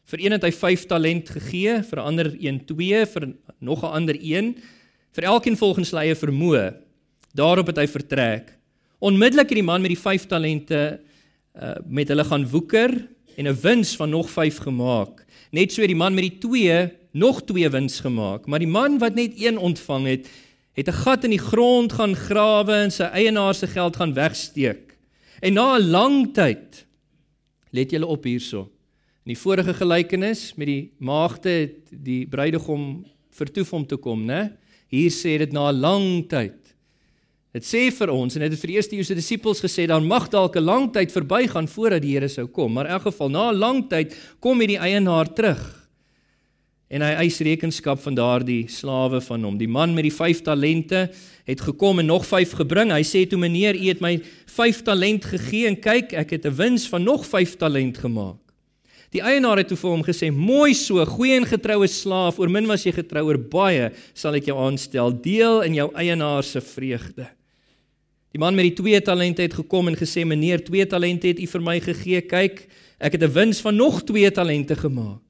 Vir 0.05 0.21
een 0.21 0.33
het 0.33 0.43
hy 0.43 0.53
5 0.53 0.87
talent 0.87 1.31
gegee, 1.31 1.83
vir 1.83 1.99
'n 1.99 2.05
ander 2.05 2.37
1 2.39 2.67
2, 2.67 3.07
vir 3.07 3.33
nog 3.61 3.83
'n 3.83 3.95
ander 3.97 4.17
1, 4.21 4.57
vir 5.13 5.25
elkeen 5.25 5.57
volgens 5.57 5.89
sy 5.89 5.97
eie 5.97 6.15
vermoë. 6.15 6.75
Daarop 7.35 7.67
het 7.67 7.79
hy 7.79 7.87
vertrek. 7.87 8.53
Onmiddellik 9.01 9.49
het 9.49 9.57
die 9.57 9.63
man 9.63 9.81
met 9.81 9.91
die 9.91 9.99
5 9.99 10.27
talente 10.27 11.01
uh, 11.57 11.75
met 11.87 12.09
hulle 12.09 12.25
gaan 12.25 12.47
woeker 12.47 13.09
en 13.37 13.47
'n 13.49 13.61
wins 13.63 13.97
van 13.97 14.11
nog 14.11 14.29
5 14.31 14.59
gemaak. 14.59 15.25
Net 15.51 15.73
so 15.73 15.81
het 15.81 15.89
die 15.89 15.97
man 15.97 16.15
met 16.15 16.25
die 16.25 16.39
2 16.39 16.93
nog 17.13 17.43
2 17.43 17.71
wins 17.71 18.01
gemaak, 18.01 18.47
maar 18.47 18.59
die 18.59 18.69
man 18.69 18.99
wat 18.99 19.15
net 19.15 19.33
1 19.37 19.57
ontvang 19.57 20.07
het, 20.07 20.29
het 20.75 20.89
'n 20.89 21.01
gat 21.05 21.25
in 21.25 21.31
die 21.31 21.47
grond 21.51 21.93
gaan 21.93 22.15
grawe 22.17 22.73
en 22.73 22.91
sy 22.91 23.05
eienaar 23.05 23.55
se 23.55 23.67
geld 23.67 23.97
gaan 23.97 24.15
wegsteek. 24.15 24.99
En 25.41 25.55
na 25.55 25.77
'n 25.77 25.91
lang 25.91 26.35
tyd 26.35 26.87
let 27.71 27.91
julle 27.91 28.07
op 28.07 28.25
hierso. 28.25 28.71
In 29.25 29.33
die 29.35 29.39
vorige 29.39 29.75
gelykenis 29.75 30.55
met 30.55 30.67
die 30.67 30.93
maagde 30.99 31.51
het 31.51 31.79
die 31.91 32.27
bruidegom 32.27 33.05
vertoef 33.31 33.73
om 33.73 33.87
te 33.87 33.97
kom, 33.97 34.27
né? 34.27 34.53
Hier 34.89 35.11
sê 35.11 35.39
dit 35.39 35.53
na 35.53 35.71
'n 35.71 35.81
lang 35.81 36.29
tyd. 36.29 36.75
Dit 37.53 37.63
sê 37.63 37.93
vir 37.93 38.11
ons 38.11 38.35
en 38.35 38.43
dit 38.43 38.51
het 38.51 38.61
vir 38.61 38.67
die 38.69 38.77
eerste 38.77 38.97
Joodse 38.97 39.15
disippels 39.15 39.61
gesê 39.61 39.87
dan 39.87 40.07
mag 40.07 40.29
dalk 40.29 40.57
'n 40.57 40.65
lang 40.65 40.93
tyd 40.93 41.13
verbygaan 41.13 41.69
voordat 41.69 42.03
die 42.03 42.13
Here 42.13 42.29
sou 42.29 42.47
kom, 42.47 42.73
maar 42.73 42.87
in 42.87 42.93
elk 42.93 43.03
geval 43.03 43.29
na 43.29 43.51
'n 43.51 43.59
lang 43.59 43.89
tyd 43.89 44.17
kom 44.41 44.59
hierdie 44.59 44.79
eienaar 44.79 45.33
terug. 45.33 45.84
En 46.95 47.03
hy 47.03 47.25
eis 47.25 47.41
rekenskap 47.43 47.99
van 48.05 48.15
daardie 48.15 48.69
slawe 48.71 49.19
van 49.25 49.43
hom. 49.43 49.57
Die 49.59 49.71
man 49.71 49.97
met 49.97 50.07
die 50.07 50.15
5 50.15 50.45
talente 50.47 51.09
het 51.45 51.63
gekom 51.67 51.99
en 51.99 52.07
nog 52.07 52.23
5 52.29 52.53
gebring. 52.61 52.93
Hy 52.95 53.03
sê 53.03 53.25
toe 53.27 53.39
meneer, 53.41 53.75
u 53.75 53.89
het 53.89 54.03
my 54.05 54.13
5 54.55 54.85
talent 54.87 55.27
gegee 55.27 55.67
en 55.67 55.75
kyk, 55.75 56.15
ek 56.15 56.37
het 56.39 56.47
'n 56.47 56.55
wins 56.55 56.87
van 56.89 57.03
nog 57.03 57.27
5 57.27 57.57
talent 57.59 57.99
gemaak. 57.99 58.39
Die 59.11 59.23
eienaar 59.23 59.59
het 59.59 59.69
toe 59.69 59.77
vir 59.77 59.91
hom 59.91 60.05
gesê: 60.05 60.31
"Mooi 60.31 60.75
so, 60.75 61.05
goeie 61.05 61.37
en 61.37 61.47
getroue 61.47 61.87
slaaf, 61.87 62.39
oor 62.39 62.51
min 62.51 62.67
was 62.67 62.85
jy 62.85 62.93
getrou, 62.93 63.27
oor 63.27 63.39
baie 63.39 63.93
sal 64.13 64.35
ek 64.35 64.45
jou 64.45 64.59
aanstel. 64.59 65.11
Deel 65.11 65.63
in 65.63 65.75
jou 65.75 65.91
eienaar 65.95 66.43
se 66.43 66.61
vreugde." 66.61 67.27
Die 68.33 68.39
man 68.39 68.55
met 68.55 68.65
die 68.65 68.83
2 68.83 69.01
talente 69.01 69.43
het 69.43 69.55
gekom 69.55 69.89
en 69.89 69.97
gesê: 69.97 70.25
"Meneer, 70.25 70.65
2 70.65 70.87
talente 70.87 71.27
het 71.27 71.41
u 71.41 71.47
vir 71.47 71.61
my 71.61 71.81
gegee. 71.81 72.21
Kyk, 72.21 72.69
ek 73.01 73.13
het 73.13 73.23
'n 73.23 73.33
wins 73.33 73.61
van 73.61 73.77
nog 73.77 74.03
2 74.03 74.31
talente 74.31 74.77
gemaak." 74.77 75.24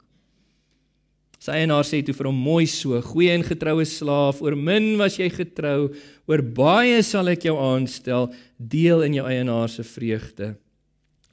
Sy 1.45 1.53
eienaar 1.61 1.85
sê 1.85 1.99
toe 2.01 2.15
vir 2.17 2.31
hom: 2.31 2.37
"Mooi 2.41 2.65
so, 2.65 2.97
goeie 3.05 3.35
en 3.35 3.43
getroue 3.45 3.85
slaaf, 3.85 4.41
oor 4.41 4.55
min 4.57 4.97
was 4.97 5.19
jy 5.19 5.29
getrou, 5.29 5.93
oor 6.27 6.41
baie 6.41 7.03
sal 7.05 7.29
ek 7.29 7.45
jou 7.45 7.57
aanstel. 7.61 8.31
Deel 8.57 9.03
in 9.05 9.19
jou 9.19 9.27
eienaar 9.29 9.69
se 9.69 9.85
vreugde." 9.85 10.55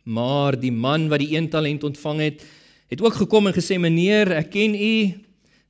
Maar 0.04 0.60
die 0.60 0.72
man 0.72 1.08
wat 1.08 1.20
die 1.20 1.38
een 1.38 1.48
talent 1.48 1.84
ontvang 1.84 2.20
het, 2.20 2.44
het 2.90 3.02
ook 3.02 3.24
gekom 3.24 3.48
en 3.48 3.54
gesê: 3.54 3.80
"Meneer, 3.80 4.32
ek 4.32 4.52
ken 4.52 4.76
u." 4.76 5.14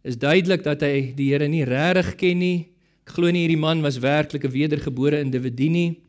Is 0.03 0.17
duidelik 0.17 0.63
dat 0.63 0.81
hy 0.81 1.13
die 1.13 1.29
Here 1.29 1.47
nie 1.47 1.63
regtig 1.63 2.15
ken 2.17 2.39
nie. 2.39 2.69
Ek 3.05 3.13
glo 3.13 3.29
nie 3.29 3.45
hierdie 3.45 3.61
man 3.61 3.83
was 3.83 3.99
werklik 3.99 4.45
'n 4.45 4.51
wedergebore 4.51 5.21
individu 5.21 5.69
nie. 5.69 6.01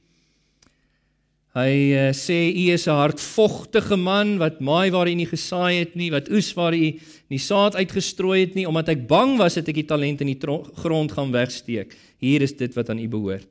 Hy 1.53 1.93
uh, 1.93 2.05
sê 2.17 2.49
u 2.49 2.71
is 2.73 2.89
'n 2.89 2.97
hartvogtige 2.97 3.97
man 3.97 4.39
wat 4.41 4.61
maai 4.61 4.89
waar 4.89 5.05
hy 5.05 5.13
nie 5.15 5.29
gesaai 5.29 5.85
het 5.85 5.95
nie, 5.95 6.09
wat 6.09 6.31
oes 6.33 6.49
waar 6.57 6.73
hy 6.73 6.97
nie 7.29 7.39
saad 7.39 7.77
uitgestrooi 7.77 8.41
het 8.41 8.55
nie, 8.57 8.65
omdat 8.65 8.89
ek 8.89 9.07
bang 9.07 9.37
was 9.37 9.61
dat 9.61 9.69
ek 9.69 9.85
die 9.85 9.91
talent 9.91 10.25
in 10.25 10.33
die 10.33 10.41
grond 10.81 11.13
gaan 11.13 11.31
wegsteek. 11.31 11.93
Hier 12.17 12.41
is 12.41 12.57
dit 12.57 12.73
wat 12.75 12.89
aan 12.89 12.99
u 12.99 13.09
behoort. 13.09 13.49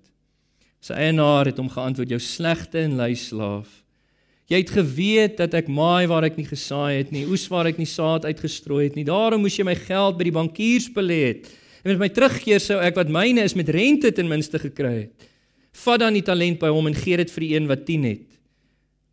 Sy 0.82 0.94
eienaar 0.98 1.46
het 1.46 1.58
hom 1.58 1.70
geantwoord: 1.70 2.10
"Jou 2.10 2.20
slegte 2.20 2.80
en 2.80 2.98
lui 2.98 3.14
slaaf. 3.14 3.70
Jy 4.50 4.58
het 4.58 4.70
geweet 4.70 5.38
dat 5.38 5.54
ek 5.54 5.68
maai 5.68 6.08
waar 6.08 6.24
ek 6.24 6.36
nie 6.38 6.46
gesaai 6.46 6.98
het 6.98 7.12
nie, 7.12 7.28
oes 7.30 7.48
waar 7.48 7.68
ek 7.68 7.78
nie 7.78 7.86
saad 7.86 8.26
uitgestrooi 8.26 8.90
het 8.90 8.96
nie. 8.96 9.06
Daarom 9.06 9.42
moes 9.42 9.56
jy 9.56 9.64
my 9.64 9.76
geld 9.76 10.18
by 10.18 10.24
die 10.24 10.36
bankiers 10.36 10.90
belê 10.90 11.22
het. 11.28 11.48
En 11.86 11.94
met 11.94 12.00
my 12.00 12.10
teruggee 12.10 12.60
sou 12.60 12.82
ek 12.82 12.96
wat 12.96 13.08
myne 13.08 13.46
is 13.46 13.56
met 13.56 13.70
rente 13.70 14.12
ten 14.12 14.28
minste 14.28 14.60
gekry 14.60 15.06
het. 15.06 15.30
Vat 15.72 16.02
dan 16.04 16.18
die 16.18 16.26
talent 16.26 16.60
by 16.60 16.70
hom 16.74 16.90
en 16.90 16.98
gee 16.98 17.18
dit 17.18 17.32
vir 17.32 17.46
die 17.46 17.52
een 17.56 17.70
wat 17.70 17.86
10 17.88 18.08
het. 18.10 18.28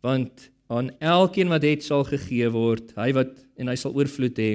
Want 0.05 0.49
aan 0.69 0.91
elkeen 0.99 1.49
wat 1.49 1.65
het 1.65 1.83
sal 1.83 2.03
gegee 2.05 2.49
word, 2.53 2.91
hy 2.99 3.09
wat 3.17 3.39
en 3.57 3.71
hy 3.71 3.77
sal 3.79 3.95
oorvloed 3.97 4.37
hê. 4.37 4.51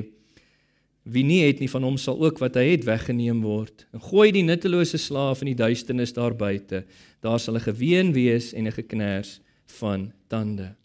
Wie 1.05 1.25
nie 1.27 1.43
het 1.43 1.59
nie 1.61 1.69
van 1.69 1.85
hom 1.85 1.97
sal 2.01 2.21
ook 2.23 2.39
wat 2.41 2.57
hy 2.57 2.71
het 2.71 2.87
weggeneem 2.87 3.43
word. 3.45 3.85
En 3.93 4.01
gooi 4.01 4.31
die 4.33 4.45
nuttelose 4.47 5.01
slaaf 5.01 5.43
in 5.45 5.53
die 5.53 5.59
duisternis 5.59 6.15
daar 6.17 6.37
buite. 6.37 6.85
Daar 7.21 7.41
sal 7.41 7.57
'n 7.57 7.67
geween 7.67 8.13
wees 8.13 8.55
en 8.55 8.67
'n 8.67 8.73
geknars 8.73 9.41
van 9.67 10.13
tande. 10.29 10.77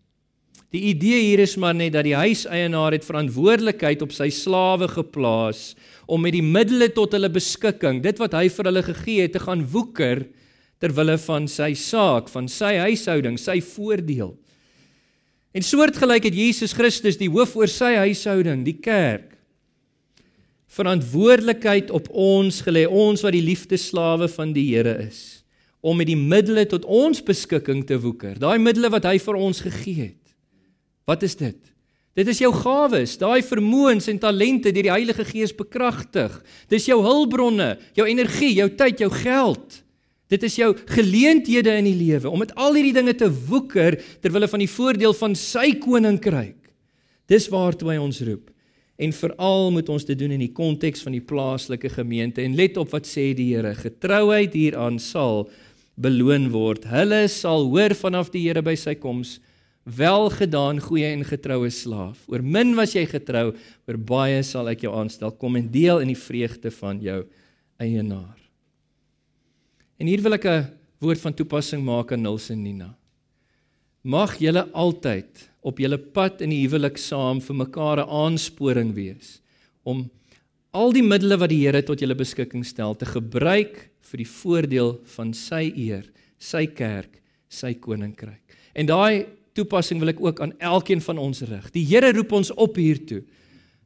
Die 0.70 0.94
idee 0.94 1.22
hier 1.22 1.40
is 1.40 1.56
maar 1.58 1.74
net 1.74 1.94
dat 1.94 2.06
die 2.06 2.16
huiseienaar 2.16 2.94
het 2.94 3.06
verantwoordelikheid 3.06 4.02
op 4.06 4.12
sy 4.12 4.30
slawe 4.30 4.88
geplaas 4.88 5.76
om 6.06 6.22
met 6.22 6.34
die 6.34 6.46
middele 6.46 6.92
tot 6.94 7.12
hulle 7.12 7.30
beskikking, 7.30 8.04
dit 8.04 8.20
wat 8.22 8.34
hy 8.34 8.50
vir 8.50 8.70
hulle 8.70 8.84
gegee 8.84 9.22
het, 9.22 9.34
te 9.34 9.40
gaan 9.40 9.66
woeker 9.66 10.28
ter 10.80 10.94
wille 10.96 11.18
van 11.26 11.48
sy 11.52 11.74
saak, 11.78 12.30
van 12.32 12.48
sy 12.52 12.76
huishouding, 12.80 13.40
sy 13.40 13.60
voordeel. 13.64 14.34
En 15.56 15.66
soortgelyk 15.66 16.30
het 16.30 16.38
Jesus 16.38 16.76
Christus 16.78 17.18
die 17.20 17.30
hoof 17.32 17.56
oor 17.58 17.72
sy 17.72 17.96
huishouding, 18.00 18.64
die 18.68 18.78
kerk, 18.80 19.34
verantwoordelikheid 20.70 21.90
op 21.92 22.08
ons 22.14 22.62
gelê, 22.62 22.86
ons 22.86 23.24
wat 23.26 23.34
die 23.34 23.44
liefdeslawe 23.44 24.30
van 24.30 24.54
die 24.54 24.70
Here 24.70 24.96
is 25.08 25.40
om 25.80 25.96
met 25.96 26.10
die 26.10 26.20
middele 26.20 26.66
tot 26.68 26.84
ons 26.84 27.22
beskikking 27.24 27.86
te 27.88 27.96
woeker. 28.04 28.36
Daai 28.40 28.60
middele 28.60 28.90
wat 28.92 29.06
hy 29.08 29.16
vir 29.24 29.38
ons 29.40 29.62
gegee 29.64 30.10
het. 30.10 30.34
Wat 31.08 31.24
is 31.24 31.38
dit? 31.40 31.56
Dit 32.20 32.28
is 32.28 32.42
jou 32.42 32.50
gawes, 32.52 33.14
daai 33.22 33.40
vermoëns 33.46 34.10
en 34.12 34.20
talente 34.20 34.74
deur 34.76 34.90
die 34.90 34.92
Heilige 34.92 35.24
Gees 35.30 35.54
bekragtig. 35.56 36.34
Dis 36.68 36.90
jou 36.90 36.98
hulpbronne, 37.06 37.78
jou 37.96 38.08
energie, 38.10 38.52
jou 38.58 38.68
tyd, 38.76 39.00
jou 39.06 39.12
geld. 39.22 39.80
Dit 40.30 40.46
is 40.46 40.60
jou 40.60 40.70
geleenthede 40.94 41.74
in 41.82 41.88
die 41.90 41.98
lewe 41.98 42.30
om 42.30 42.44
met 42.44 42.54
al 42.54 42.78
hierdie 42.78 42.94
dinge 42.94 43.16
te 43.18 43.30
woeker 43.50 43.98
ter 44.22 44.34
wille 44.34 44.50
van 44.52 44.62
die 44.62 44.70
voordeel 44.70 45.16
van 45.18 45.34
sy 45.38 45.72
koninkryk. 45.82 46.70
Dis 47.30 47.50
waartoe 47.50 47.96
hy 47.96 47.98
ons 48.02 48.22
roep. 48.28 48.48
En 49.00 49.14
veral 49.16 49.70
moet 49.74 49.90
ons 49.90 50.06
dit 50.06 50.18
doen 50.20 50.36
in 50.36 50.44
die 50.44 50.54
konteks 50.54 51.02
van 51.06 51.16
die 51.16 51.24
plaaslike 51.24 51.90
gemeente 51.94 52.44
en 52.44 52.58
let 52.60 52.78
op 52.78 52.92
wat 52.94 53.08
sê 53.08 53.32
die 53.34 53.54
Here, 53.54 53.72
getrouheid 53.78 54.54
hieraan 54.54 55.00
sal 55.02 55.48
beloon 56.00 56.50
word. 56.54 56.86
Hulle 56.92 57.24
sal 57.32 57.70
hoor 57.72 57.96
vanaf 57.98 58.34
die 58.34 58.44
Here 58.46 58.64
by 58.66 58.76
sy 58.78 58.98
koms, 59.00 59.38
welgedaan 59.90 60.82
goeie 60.84 61.14
en 61.16 61.24
getroue 61.26 61.72
slaaf. 61.74 62.22
Oor 62.30 62.44
min 62.44 62.76
was 62.78 62.94
jy 62.94 63.08
getrou, 63.10 63.54
oor 63.88 63.98
baie 64.12 64.44
sal 64.46 64.70
ek 64.70 64.86
jou 64.86 64.94
aanstel. 64.94 65.34
Kom 65.40 65.58
en 65.58 65.72
deel 65.72 66.04
in 66.04 66.14
die 66.14 66.20
vreugde 66.20 66.74
van 66.76 67.02
jou 67.02 67.24
eienaar. 67.80 68.39
En 70.00 70.08
hier 70.08 70.22
wil 70.24 70.38
ek 70.38 70.46
'n 70.48 70.72
woord 71.04 71.20
van 71.20 71.34
toepassing 71.36 71.84
maak 71.84 72.12
aan 72.12 72.22
Nils 72.24 72.50
en 72.50 72.64
Nina. 72.64 72.96
Mag 74.02 74.40
julle 74.40 74.64
altyd 74.72 75.50
op 75.62 75.78
julle 75.78 75.98
pad 75.98 76.42
in 76.42 76.50
die 76.50 76.64
huwelik 76.64 76.98
saam 76.98 77.42
vir 77.42 77.56
mekaar 77.56 78.00
'n 78.00 78.10
aansporing 78.10 78.94
wees 78.96 79.42
om 79.84 80.10
al 80.72 80.94
die 80.94 81.04
middele 81.04 81.38
wat 81.38 81.50
die 81.50 81.66
Here 81.66 81.82
tot 81.84 82.00
julle 82.00 82.16
beskikking 82.16 82.64
stel 82.64 82.96
te 82.96 83.06
gebruik 83.06 83.90
vir 84.00 84.18
die 84.18 84.28
voordeel 84.28 85.02
van 85.04 85.34
sy 85.34 85.74
eer, 85.76 86.06
sy 86.38 86.66
kerk, 86.68 87.22
sy 87.50 87.74
koninkryk. 87.74 88.56
En 88.76 88.86
daai 88.86 89.26
toepassing 89.54 90.00
wil 90.00 90.10
ek 90.10 90.22
ook 90.22 90.40
aan 90.40 90.54
elkeen 90.60 91.02
van 91.02 91.18
ons 91.18 91.42
rig. 91.42 91.72
Die 91.72 91.84
Here 91.84 92.14
roep 92.14 92.32
ons 92.32 92.52
op 92.52 92.76
hiertoe 92.76 93.24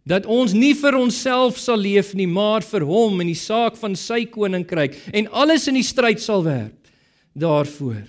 dat 0.07 0.27
ons 0.27 0.53
nie 0.55 0.73
vir 0.75 0.97
onsself 0.99 1.57
sal 1.61 1.79
leef 1.79 2.11
nie, 2.17 2.27
maar 2.27 2.63
vir 2.67 2.83
hom 2.87 3.21
en 3.23 3.29
die 3.29 3.39
saak 3.39 3.77
van 3.79 3.95
sy 3.99 4.25
koninkryk 4.29 4.97
en 5.15 5.29
alles 5.31 5.69
in 5.71 5.79
die 5.79 5.85
stryd 5.87 6.21
sal 6.23 6.43
werp 6.45 6.91
daarvoor. 7.33 8.03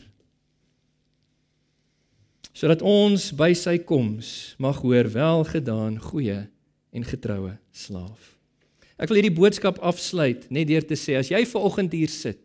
Sodat 2.54 2.82
ons 2.86 3.30
by 3.34 3.50
sy 3.58 3.78
koms 3.82 4.54
mag 4.62 4.78
hoor 4.82 5.08
welgedaan, 5.10 5.98
goeie 6.02 6.44
en 6.94 7.06
getroue 7.06 7.56
slaaf. 7.74 8.34
Ek 8.94 9.10
wil 9.10 9.18
hierdie 9.18 9.34
boodskap 9.34 9.80
afsluit 9.82 10.46
net 10.54 10.68
deur 10.70 10.84
te 10.86 10.98
sê 10.98 11.16
as 11.18 11.32
jy 11.32 11.42
ver 11.50 11.66
oggend 11.66 11.94
hier 11.94 12.12
sit 12.12 12.42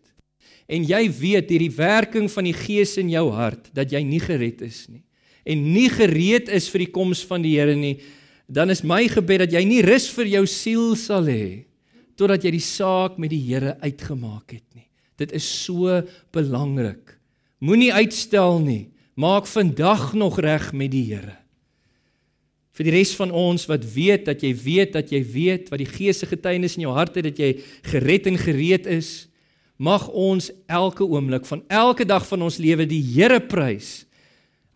en 0.69 0.85
jy 0.85 1.03
weet 1.13 1.51
hierdie 1.53 1.73
werking 1.73 2.29
van 2.29 2.45
die 2.45 2.55
Gees 2.57 2.95
in 3.01 3.09
jou 3.13 3.27
hart 3.33 3.69
dat 3.73 3.93
jy 3.93 4.01
nie 4.05 4.21
gered 4.21 4.62
is 4.65 4.88
nie 4.89 5.03
en 5.49 5.62
nie 5.73 5.88
gereed 5.93 6.49
is 6.53 6.67
vir 6.69 6.85
die 6.85 6.91
koms 6.93 7.21
van 7.25 7.45
die 7.45 7.55
Here 7.55 7.75
nie, 7.77 7.95
dan 8.49 8.73
is 8.73 8.81
my 8.83 9.03
gebed 9.07 9.45
dat 9.45 9.53
jy 9.53 9.63
nie 9.67 9.83
rus 9.85 10.09
vir 10.12 10.33
jou 10.35 10.45
siel 10.49 10.95
sal 10.97 11.29
hê 11.29 11.65
totdat 12.17 12.43
jy 12.43 12.55
die 12.57 12.65
saak 12.65 13.19
met 13.21 13.31
die 13.31 13.39
Here 13.45 13.77
uitgemaak 13.79 14.57
het 14.57 14.65
nie. 14.75 14.89
Dit 15.15 15.31
is 15.35 15.45
so 15.45 16.01
belangrik. 16.35 17.15
Moenie 17.63 17.93
uitstel 17.95 18.59
nie. 18.59 18.89
Maak 19.15 19.47
vandag 19.47 20.12
nog 20.17 20.39
reg 20.43 20.73
met 20.75 20.91
die 20.91 21.05
Here 21.13 21.38
vir 22.79 22.88
die 22.88 22.95
res 22.95 23.12
van 23.19 23.33
ons 23.35 23.65
wat 23.67 23.83
weet 23.91 24.29
dat 24.29 24.39
jy 24.39 24.53
weet 24.55 24.93
dat 24.95 25.09
jy 25.12 25.19
weet 25.19 25.67
wat 25.67 25.81
die 25.81 25.89
Gees 25.89 26.21
se 26.21 26.27
getuienis 26.29 26.77
in 26.77 26.85
jou 26.85 26.93
hart 26.95 27.17
het 27.19 27.27
dat 27.27 27.41
jy 27.41 27.50
gered 27.91 28.29
en 28.31 28.39
gereed 28.39 28.87
is 28.87 29.27
mag 29.75 30.06
ons 30.08 30.47
elke 30.71 31.04
oomblik 31.04 31.43
van 31.50 31.60
elke 31.67 32.08
dag 32.08 32.23
van 32.29 32.47
ons 32.47 32.60
lewe 32.63 32.87
die 32.87 33.02
Here 33.04 33.41
prys 33.43 34.06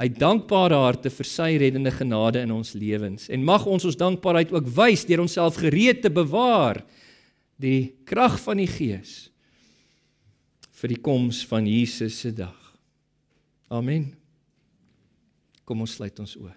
uit 0.03 0.15
dankbare 0.19 0.75
harte 0.83 1.11
vir 1.13 1.27
sy 1.27 1.53
reddende 1.61 1.91
genade 1.95 2.41
in 2.43 2.51
ons 2.51 2.73
lewens. 2.75 3.29
En 3.31 3.45
mag 3.45 3.63
ons 3.69 3.85
ons 3.87 3.99
dankbaarheid 3.99 4.51
ook 4.51 4.67
wys 4.75 5.05
deur 5.07 5.23
onsself 5.23 5.61
gereed 5.61 6.01
te 6.03 6.11
bewaar. 6.11 6.81
Die 7.61 7.93
krag 8.07 8.35
van 8.43 8.59
die 8.59 8.67
Gees 8.67 9.29
vir 10.83 10.91
die 10.91 10.99
koms 10.99 11.45
van 11.47 11.67
Jesus 11.69 12.17
se 12.19 12.33
dag. 12.35 12.57
Amen. 13.71 14.09
Kom 15.63 15.85
ons 15.85 15.95
sluit 15.95 16.17
ons 16.19 16.35
oë. 16.41 16.51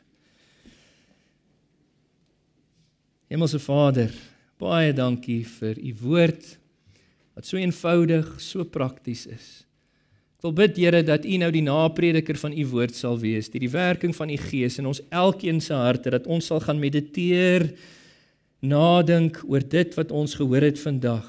Hemelse 3.30 3.61
Vader, 3.62 4.11
baie 4.59 4.90
dankie 4.94 5.44
vir 5.47 5.78
u 5.78 5.92
woord 6.03 6.49
wat 7.36 7.47
so 7.47 7.59
eenvoudig, 7.61 8.26
so 8.42 8.64
prakties 8.64 9.26
is. 9.30 9.65
Ek 10.37 10.45
wil 10.45 10.53
bid 10.53 10.76
Here 10.76 11.01
dat 11.01 11.24
U 11.24 11.37
nou 11.41 11.49
die 11.55 11.64
naprediker 11.64 12.37
van 12.37 12.53
U 12.53 12.64
woord 12.68 12.97
sal 12.97 13.16
wees, 13.22 13.49
deur 13.49 13.62
die 13.64 13.72
werking 13.72 14.12
van 14.12 14.28
U 14.28 14.37
Gees 14.37 14.76
in 14.76 14.89
ons 14.89 15.01
elkeen 15.09 15.62
se 15.64 15.72
harte 15.72 16.12
dat 16.12 16.26
ons 16.28 16.45
sal 16.53 16.61
gaan 16.61 16.80
mediteer, 16.82 17.70
nadink 18.61 19.41
oor 19.49 19.64
dit 19.64 19.95
wat 19.97 20.12
ons 20.12 20.37
gehoor 20.37 20.66
het 20.68 20.80
vandag. 20.82 21.24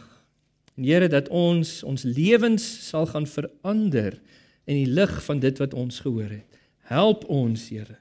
En 0.75 0.83
Here 0.83 1.07
dat 1.07 1.31
ons 1.31 1.79
ons 1.87 2.03
lewens 2.03 2.65
sal 2.89 3.07
gaan 3.07 3.27
verander 3.31 4.19
in 4.67 4.81
die 4.83 4.91
lig 4.91 5.13
van 5.23 5.39
dit 5.39 5.63
wat 5.63 5.73
ons 5.73 6.01
gehoor 6.03 6.27
het. 6.27 6.59
Help 6.91 7.23
ons, 7.31 7.69
Here, 7.71 7.95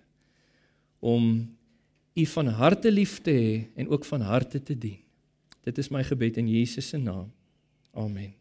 om 0.99 1.47
U 2.17 2.25
van 2.33 2.51
harte 2.59 2.91
lief 2.91 3.21
te 3.23 3.31
hê 3.31 3.55
en 3.77 3.93
ook 3.93 4.09
van 4.09 4.27
harte 4.27 4.59
te 4.59 4.75
dien. 4.75 4.99
Dit 5.63 5.79
is 5.79 5.93
my 5.93 6.03
gebed 6.03 6.39
in 6.43 6.49
Jesus 6.51 6.89
se 6.89 6.99
naam. 6.99 7.31
Amen. 7.95 8.35